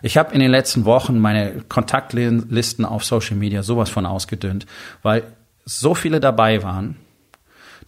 Ich 0.00 0.16
habe 0.16 0.32
in 0.32 0.40
den 0.40 0.50
letzten 0.50 0.86
Wochen 0.86 1.18
meine 1.18 1.60
Kontaktlisten 1.68 2.86
auf 2.86 3.04
Social 3.04 3.36
Media 3.36 3.62
sowas 3.62 3.90
von 3.90 4.06
ausgedünnt, 4.06 4.64
weil 5.02 5.24
so 5.64 5.94
viele 5.94 6.20
dabei 6.20 6.62
waren, 6.62 6.96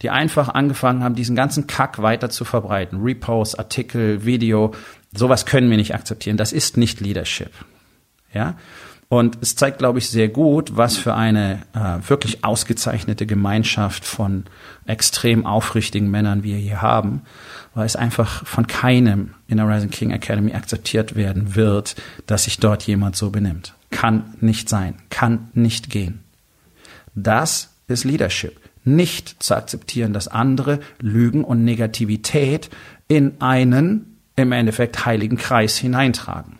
die 0.01 0.09
einfach 0.09 0.49
angefangen 0.49 1.03
haben, 1.03 1.15
diesen 1.15 1.35
ganzen 1.35 1.67
Kack 1.67 2.01
weiter 2.01 2.29
zu 2.29 2.45
verbreiten. 2.45 3.01
Reposts, 3.01 3.55
Artikel, 3.55 4.25
Video, 4.25 4.73
sowas 5.15 5.45
können 5.45 5.69
wir 5.69 5.77
nicht 5.77 5.95
akzeptieren. 5.95 6.37
Das 6.37 6.51
ist 6.51 6.77
nicht 6.77 6.99
Leadership. 6.99 7.51
Ja? 8.33 8.55
Und 9.09 9.37
es 9.41 9.55
zeigt, 9.55 9.79
glaube 9.79 9.99
ich, 9.99 10.09
sehr 10.09 10.27
gut, 10.27 10.75
was 10.75 10.97
für 10.97 11.13
eine 11.13 11.61
äh, 11.73 12.09
wirklich 12.09 12.43
ausgezeichnete 12.43 13.25
Gemeinschaft 13.25 14.03
von 14.03 14.43
extrem 14.85 15.45
aufrichtigen 15.45 16.11
Männern 16.11 16.43
wir 16.43 16.57
hier 16.57 16.81
haben, 16.81 17.21
weil 17.73 17.85
es 17.85 17.95
einfach 17.95 18.45
von 18.45 18.67
keinem 18.67 19.33
in 19.47 19.57
der 19.57 19.69
Rising 19.69 19.91
King 19.91 20.11
Academy 20.11 20.53
akzeptiert 20.53 21.15
werden 21.15 21.55
wird, 21.55 21.95
dass 22.25 22.43
sich 22.43 22.59
dort 22.59 22.83
jemand 22.83 23.15
so 23.15 23.29
benimmt. 23.29 23.75
Kann 23.91 24.35
nicht 24.41 24.67
sein, 24.67 24.95
kann 25.09 25.49
nicht 25.53 25.89
gehen. 25.89 26.26
Das 27.17 27.73
ist 27.87 28.03
Leadership. 28.03 28.61
Nicht 28.83 29.41
zu 29.41 29.55
akzeptieren, 29.55 30.13
dass 30.13 30.27
andere 30.27 30.79
Lügen 30.99 31.43
und 31.43 31.65
Negativität 31.65 32.69
in 33.07 33.41
einen, 33.41 34.19
im 34.35 34.51
Endeffekt, 34.51 35.05
heiligen 35.05 35.35
Kreis 35.35 35.77
hineintragen. 35.77 36.59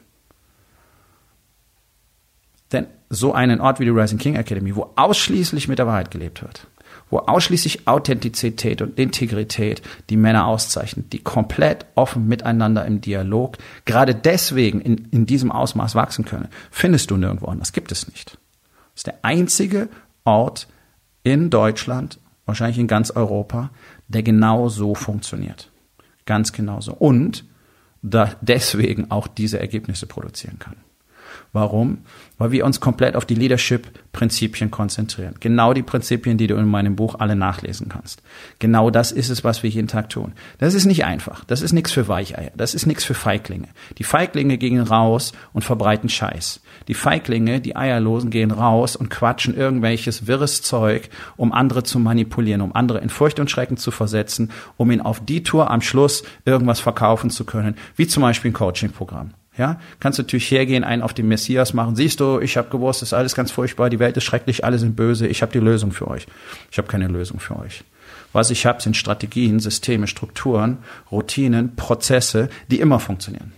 Denn 2.72 2.88
so 3.10 3.34
einen 3.34 3.62
Ort 3.62 3.80
wie 3.80 3.86
die 3.86 3.92
Rising 3.92 4.18
King 4.18 4.36
Academy, 4.36 4.76
wo 4.76 4.92
ausschließlich 4.96 5.68
mit 5.68 5.78
der 5.78 5.86
Wahrheit 5.86 6.10
gelebt 6.10 6.42
wird, 6.42 6.66
wo 7.12 7.20
ausschließlich 7.20 7.88
Authentizität 7.88 8.82
und 8.82 8.98
Integrität 8.98 9.84
die 10.10 10.18
Männer 10.18 10.48
auszeichnet, 10.48 11.14
die 11.14 11.20
komplett 11.20 11.86
offen 11.94 12.28
miteinander 12.28 12.84
im 12.84 13.00
Dialog, 13.00 13.60
gerade 13.86 14.16
deswegen 14.16 14.82
in, 14.82 15.08
in 15.12 15.28
diesem 15.28 15.52
Ausmaß 15.52 15.94
wachsen 15.94 16.26
können, 16.26 16.50
findest 16.72 17.12
du 17.12 17.16
nirgendwo 17.16 17.46
anders. 17.46 17.74
Gibt 17.74 17.92
es 17.92 18.08
nicht. 18.08 18.32
Das 18.32 19.02
ist 19.02 19.08
der 19.08 19.20
einzige 19.22 19.88
Ort 20.27 20.67
in 21.24 21.50
Deutschland, 21.50 22.19
wahrscheinlich 22.46 22.77
in 22.77 22.88
ganz 22.88 23.12
Europa, 23.12 23.72
der 24.07 24.24
genau 24.24 24.69
so 24.69 24.93
funktioniert. 24.93 25.72
Ganz 26.25 26.51
genau 26.51 26.81
so. 26.81 26.93
Und 26.93 27.46
da 28.01 28.36
deswegen 28.41 29.10
auch 29.10 29.27
diese 29.27 29.60
Ergebnisse 29.60 30.05
produzieren 30.05 30.60
kann. 30.60 30.75
Warum? 31.58 31.98
Weil 32.38 32.52
wir 32.52 32.66
uns 32.68 32.80
komplett 32.80 33.16
auf 33.16 33.26
die 33.26 33.34
Leadership-Prinzipien 33.34 34.70
konzentrieren. 34.70 35.34
Genau 35.40 35.74
die 35.74 35.82
Prinzipien, 35.82 36.38
die 36.38 36.46
du 36.46 36.54
in 36.54 36.68
meinem 36.68 36.96
Buch 36.96 37.16
alle 37.18 37.36
nachlesen 37.36 37.90
kannst. 37.90 38.22
Genau 38.60 38.92
das 38.92 39.12
ist 39.12 39.30
es, 39.30 39.44
was 39.44 39.64
wir 39.64 39.72
jeden 39.72 39.88
Tag 39.88 40.12
tun. 40.12 40.34
Das 40.60 40.76
ist 40.76 40.86
nicht 40.86 41.04
einfach. 41.06 41.44
Das 41.46 41.64
ist 41.64 41.74
nichts 41.74 41.92
für 41.92 42.08
Weicheier. 42.08 42.52
Das 42.56 42.76
ist 42.76 42.86
nichts 42.86 43.04
für 43.04 43.16
Feiglinge. 43.16 43.70
Die 43.98 44.04
Feiglinge 44.04 44.60
gehen 44.60 44.82
raus 44.82 45.32
und 45.52 45.64
verbreiten 45.64 46.10
Scheiß. 46.10 46.62
Die 46.88 46.94
Feiglinge, 46.94 47.60
die 47.60 47.76
Eierlosen, 47.76 48.30
gehen 48.30 48.52
raus 48.52 48.96
und 48.96 49.10
quatschen 49.10 49.58
irgendwelches 49.58 50.28
wirres 50.28 50.62
Zeug, 50.62 51.10
um 51.38 51.54
andere 51.54 51.82
zu 51.82 51.98
manipulieren, 51.98 52.62
um 52.62 52.76
andere 52.76 53.00
in 53.00 53.10
Furcht 53.10 53.40
und 53.40 53.50
Schrecken 53.50 53.78
zu 53.78 53.90
versetzen, 53.90 54.52
um 54.78 54.92
ihnen 54.92 55.02
auf 55.02 55.26
die 55.26 55.42
Tour 55.42 55.72
am 55.72 55.82
Schluss 55.82 56.22
irgendwas 56.46 56.80
verkaufen 56.80 57.32
zu 57.32 57.46
können, 57.46 57.78
wie 57.96 58.06
zum 58.06 58.22
Beispiel 58.22 58.52
ein 58.52 58.54
Coaching-Programm. 58.54 59.32
Ja, 59.58 59.80
kannst 60.00 60.20
natürlich 60.20 60.50
hergehen, 60.52 60.84
einen 60.84 61.02
auf 61.02 61.14
den 61.14 61.28
Messias 61.28 61.74
machen. 61.74 61.96
Siehst 61.96 62.20
du, 62.20 62.40
ich 62.40 62.58
habe 62.58 62.70
gewusst, 62.70 63.02
es 63.02 63.10
ist 63.10 63.14
alles 63.14 63.34
ganz 63.34 63.50
furchtbar, 63.50 63.90
die 63.90 64.00
Welt 64.00 64.16
ist 64.16 64.24
schrecklich, 64.24 64.64
alle 64.64 64.78
sind 64.78 64.96
böse. 64.96 65.28
Ich 65.28 65.42
habe 65.42 65.52
die 65.52 65.60
Lösung 65.60 65.92
für 65.92 66.08
euch. 66.08 66.28
Ich 66.72 66.78
habe 66.78 66.88
keine 66.88 67.08
Lösung 67.08 67.40
für 67.40 67.58
euch. 67.58 67.84
Was 68.34 68.52
ich 68.52 68.66
habe, 68.68 68.82
sind 68.82 68.96
Strategien, 68.96 69.60
Systeme, 69.60 70.06
Strukturen, 70.06 70.78
Routinen, 71.12 71.76
Prozesse, 71.76 72.50
die 72.70 72.80
immer 72.80 73.00
funktionieren. 73.00 73.54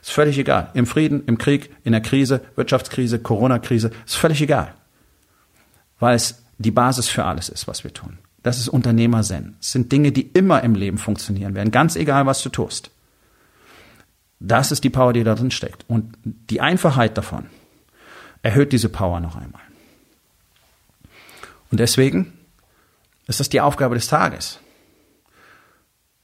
Ist 0.00 0.12
völlig 0.12 0.38
egal. 0.38 0.70
Im 0.74 0.86
Frieden, 0.86 1.24
im 1.26 1.38
Krieg, 1.38 1.70
in 1.82 1.92
der 1.92 2.02
Krise, 2.02 2.40
Wirtschaftskrise, 2.54 3.18
Corona-Krise, 3.18 3.90
ist 4.06 4.16
völlig 4.16 4.40
egal. 4.42 4.74
Weil 5.98 6.14
es 6.14 6.42
die 6.58 6.70
Basis 6.70 7.08
für 7.08 7.24
alles 7.24 7.48
ist, 7.48 7.66
was 7.66 7.82
wir 7.82 7.92
tun. 7.92 8.18
Das 8.42 8.58
ist 8.58 8.68
Unternehmer-Zen. 8.68 9.56
Es 9.60 9.72
sind 9.72 9.90
Dinge, 9.90 10.12
die 10.12 10.22
immer 10.22 10.62
im 10.62 10.74
Leben 10.74 10.98
funktionieren 10.98 11.54
werden, 11.54 11.70
ganz 11.70 11.96
egal, 11.96 12.26
was 12.26 12.42
du 12.42 12.48
tust. 12.48 12.90
Das 14.44 14.72
ist 14.72 14.82
die 14.82 14.90
Power, 14.90 15.12
die 15.12 15.22
da 15.22 15.34
drin 15.34 15.52
steckt. 15.52 15.84
Und 15.88 16.16
die 16.24 16.60
Einfachheit 16.60 17.16
davon 17.16 17.46
erhöht 18.42 18.72
diese 18.72 18.88
Power 18.88 19.20
noch 19.20 19.36
einmal. 19.36 19.62
Und 21.70 21.78
deswegen 21.78 22.32
ist 23.28 23.38
das 23.38 23.48
die 23.48 23.60
Aufgabe 23.60 23.94
des 23.94 24.08
Tages. 24.08 24.58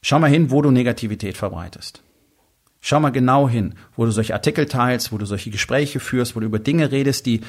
Schau 0.03 0.19
mal 0.19 0.31
hin, 0.31 0.51
wo 0.51 0.63
du 0.63 0.71
Negativität 0.71 1.37
verbreitest. 1.37 2.03
Schau 2.81 3.01
mal 3.01 3.11
genau 3.11 3.49
hin, 3.49 3.75
wo 3.97 4.05
du 4.05 4.11
solche 4.11 4.35
Artikel 4.35 4.67
teilst, 4.67 5.13
wo 5.13 5.19
du 5.19 5.27
solche 5.27 5.51
Gespräche 5.51 6.01
führst, 6.01 6.35
wo 6.35 6.41
du 6.41 6.47
über 6.47 6.59
Dinge 6.59 6.91
redest, 6.91 7.25
die 7.27 7.43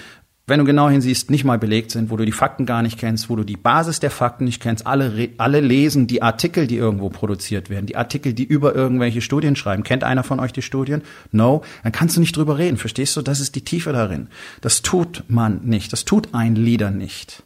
wenn 0.50 0.60
du 0.60 0.66
genau 0.66 0.90
hinsiehst, 0.90 1.30
nicht 1.30 1.44
mal 1.44 1.58
belegt 1.58 1.92
sind, 1.92 2.10
wo 2.10 2.18
du 2.18 2.26
die 2.26 2.32
Fakten 2.32 2.66
gar 2.66 2.82
nicht 2.82 2.98
kennst, 2.98 3.30
wo 3.30 3.36
du 3.36 3.44
die 3.44 3.58
Basis 3.58 4.00
der 4.00 4.12
Fakten 4.12 4.46
nicht 4.46 4.62
kennst, 4.62 4.86
alle, 4.86 5.30
alle 5.38 5.60
lesen 5.60 6.08
die 6.08 6.22
Artikel, 6.22 6.68
die 6.68 6.78
irgendwo 6.78 7.10
produziert 7.10 7.70
werden, 7.70 7.86
die 7.86 7.96
Artikel, 7.96 8.34
die 8.34 8.44
über 8.44 8.76
irgendwelche 8.76 9.22
Studien 9.22 9.56
schreiben. 9.56 9.84
Kennt 9.84 10.04
einer 10.04 10.24
von 10.24 10.40
euch 10.40 10.54
die 10.54 10.62
Studien? 10.62 11.02
No? 11.32 11.62
Dann 11.84 11.92
kannst 11.92 12.16
du 12.16 12.20
nicht 12.20 12.36
drüber 12.36 12.58
reden. 12.58 12.78
Verstehst 12.78 13.16
du? 13.16 13.22
Das 13.22 13.40
ist 13.40 13.56
die 13.56 13.64
Tiefe 13.64 13.94
darin. 13.94 14.28
Das 14.62 14.82
tut 14.82 15.24
man 15.28 15.62
nicht. 15.64 15.94
Das 15.94 16.06
tut 16.06 16.34
ein 16.34 16.56
Leader 16.56 16.92
nicht 16.92 17.44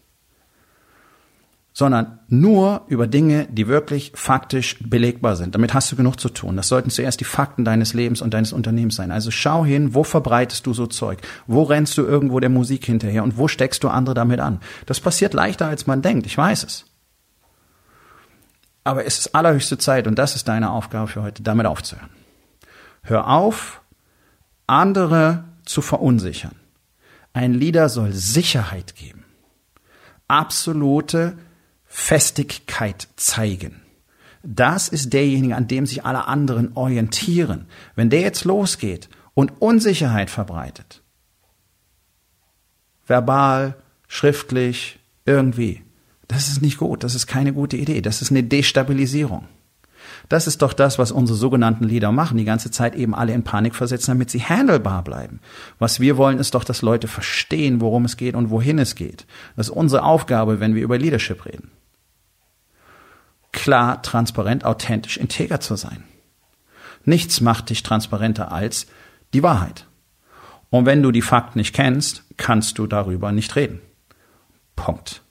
sondern 1.74 2.20
nur 2.28 2.84
über 2.88 3.08
Dinge, 3.08 3.48
die 3.52 3.68
wirklich 3.68 4.12
faktisch 4.16 4.78
belegbar 4.80 5.36
sind. 5.36 5.56
Damit 5.56 5.74
hast 5.74 5.92
du 5.92 5.96
genug 5.96 6.20
zu 6.20 6.30
tun. 6.30 6.56
Das 6.56 6.68
sollten 6.68 6.92
zuerst 6.92 7.20
die 7.20 7.26
Fakten 7.26 7.66
deines 7.66 7.96
Lebens 7.96 8.22
und 8.22 8.34
deines 8.34 8.54
Unternehmens 8.54 8.96
sein. 8.96 9.12
Also 9.12 9.32
schau 9.32 9.66
hin, 9.66 9.96
wo 9.96 10.04
verbreitest 10.04 10.68
du 10.68 10.74
so 10.74 10.86
Zeug? 10.86 11.20
Wo 11.48 11.64
rennst 11.64 11.98
du 11.98 12.04
irgendwo 12.04 12.40
der 12.40 12.52
Musik 12.52 12.86
hinterher 12.86 13.24
und 13.24 13.38
wo 13.38 13.48
steckst 13.48 13.84
du 13.84 13.90
andere 13.90 14.14
damit 14.14 14.40
an? 14.40 14.60
Das 14.86 15.00
passiert 15.00 15.34
leichter, 15.34 15.66
als 15.66 15.88
man 15.88 16.04
denkt. 16.04 16.28
Ich 16.28 16.38
weiß 16.38 16.64
es. 16.64 16.86
Aber 18.84 19.06
es 19.06 19.18
ist 19.18 19.36
allerhöchste 19.36 19.80
Zeit 19.80 20.06
und 20.06 20.20
das 20.20 20.36
ist 20.36 20.48
deine 20.48 20.70
Aufgabe 20.70 21.08
für 21.08 21.24
heute, 21.24 21.42
damit 21.42 21.66
aufzuhören. 21.66 22.10
Hör 23.02 23.28
auf, 23.30 23.82
andere 24.68 25.46
zu 25.66 25.82
verunsichern. 25.82 26.56
Ein 27.34 27.54
Leader 27.54 27.90
soll 27.90 28.12
Sicherheit 28.12 28.96
geben. 28.96 29.26
Absolute 30.28 31.36
Festigkeit 31.96 33.08
zeigen. 33.18 33.84
Das 34.42 34.88
ist 34.90 35.14
derjenige, 35.14 35.56
an 35.56 35.68
dem 35.68 35.86
sich 35.86 36.04
alle 36.04 36.28
anderen 36.28 36.76
orientieren. 36.76 37.68
Wenn 37.96 38.10
der 38.10 38.22
jetzt 38.22 38.46
losgeht 38.46 39.10
und 39.36 39.62
Unsicherheit 39.62 40.32
verbreitet, 40.32 41.04
verbal, 43.06 43.76
schriftlich, 44.08 45.00
irgendwie, 45.26 45.84
das 46.28 46.50
ist 46.50 46.64
nicht 46.64 46.80
gut, 46.80 47.04
das 47.04 47.14
ist 47.14 47.28
keine 47.28 47.54
gute 47.54 47.78
Idee, 47.78 48.02
das 48.02 48.24
ist 48.24 48.32
eine 48.32 48.44
Destabilisierung. 48.44 49.48
Das 50.30 50.48
ist 50.48 50.64
doch 50.64 50.74
das, 50.74 50.98
was 50.98 51.12
unsere 51.12 51.38
sogenannten 51.38 51.84
Leader 51.84 52.12
machen, 52.12 52.40
die 52.40 52.44
ganze 52.44 52.72
Zeit 52.72 52.96
eben 52.96 53.14
alle 53.14 53.34
in 53.34 53.44
Panik 53.44 53.76
versetzen, 53.76 54.12
damit 54.12 54.32
sie 54.32 54.42
handelbar 54.42 55.04
bleiben. 55.04 55.42
Was 55.78 56.00
wir 56.00 56.18
wollen, 56.18 56.40
ist 56.40 56.56
doch, 56.56 56.64
dass 56.64 56.82
Leute 56.82 57.08
verstehen, 57.08 57.82
worum 57.82 58.04
es 58.06 58.18
geht 58.18 58.36
und 58.36 58.50
wohin 58.50 58.80
es 58.80 58.96
geht. 58.96 59.28
Das 59.56 59.68
ist 59.68 59.76
unsere 59.76 60.04
Aufgabe, 60.04 60.60
wenn 60.60 60.74
wir 60.74 60.82
über 60.82 60.98
Leadership 60.98 61.46
reden 61.46 61.70
klar, 63.64 64.02
transparent, 64.02 64.66
authentisch, 64.66 65.16
integer 65.16 65.62
zu 65.62 65.78
sein. 65.78 66.04
Nichts 67.06 67.40
macht 67.40 67.70
dich 67.70 67.82
transparenter 67.82 68.52
als 68.52 68.88
die 69.34 69.42
Wahrheit. 69.42 69.88
Und 70.70 70.86
wenn 70.86 71.02
du 71.02 71.12
die 71.12 71.22
Fakten 71.22 71.60
nicht 71.60 71.74
kennst, 71.74 72.26
kannst 72.36 72.78
du 72.78 72.88
darüber 72.88 73.32
nicht 73.32 73.56
reden. 73.56 73.80
Punkt. 74.76 75.22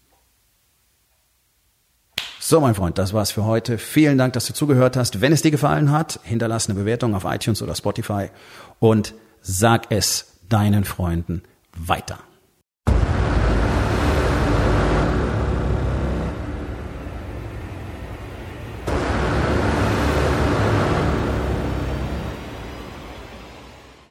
So, 2.41 2.63
mein 2.63 2.75
Freund, 2.75 2.97
das 2.97 3.13
war's 3.13 3.33
für 3.33 3.45
heute. 3.45 3.77
Vielen 3.77 4.17
Dank, 4.17 4.33
dass 4.33 4.47
du 4.47 4.55
zugehört 4.55 4.97
hast. 4.97 5.21
Wenn 5.21 5.33
es 5.33 5.43
dir 5.43 5.51
gefallen 5.51 5.91
hat, 5.91 6.19
hinterlass 6.23 6.71
eine 6.71 6.79
Bewertung 6.79 7.15
auf 7.15 7.25
iTunes 7.27 7.61
oder 7.61 7.75
Spotify 7.75 8.31
und 8.79 9.13
sag 9.43 9.91
es 9.91 10.39
deinen 10.49 10.85
Freunden 10.85 11.43
weiter. 11.77 12.19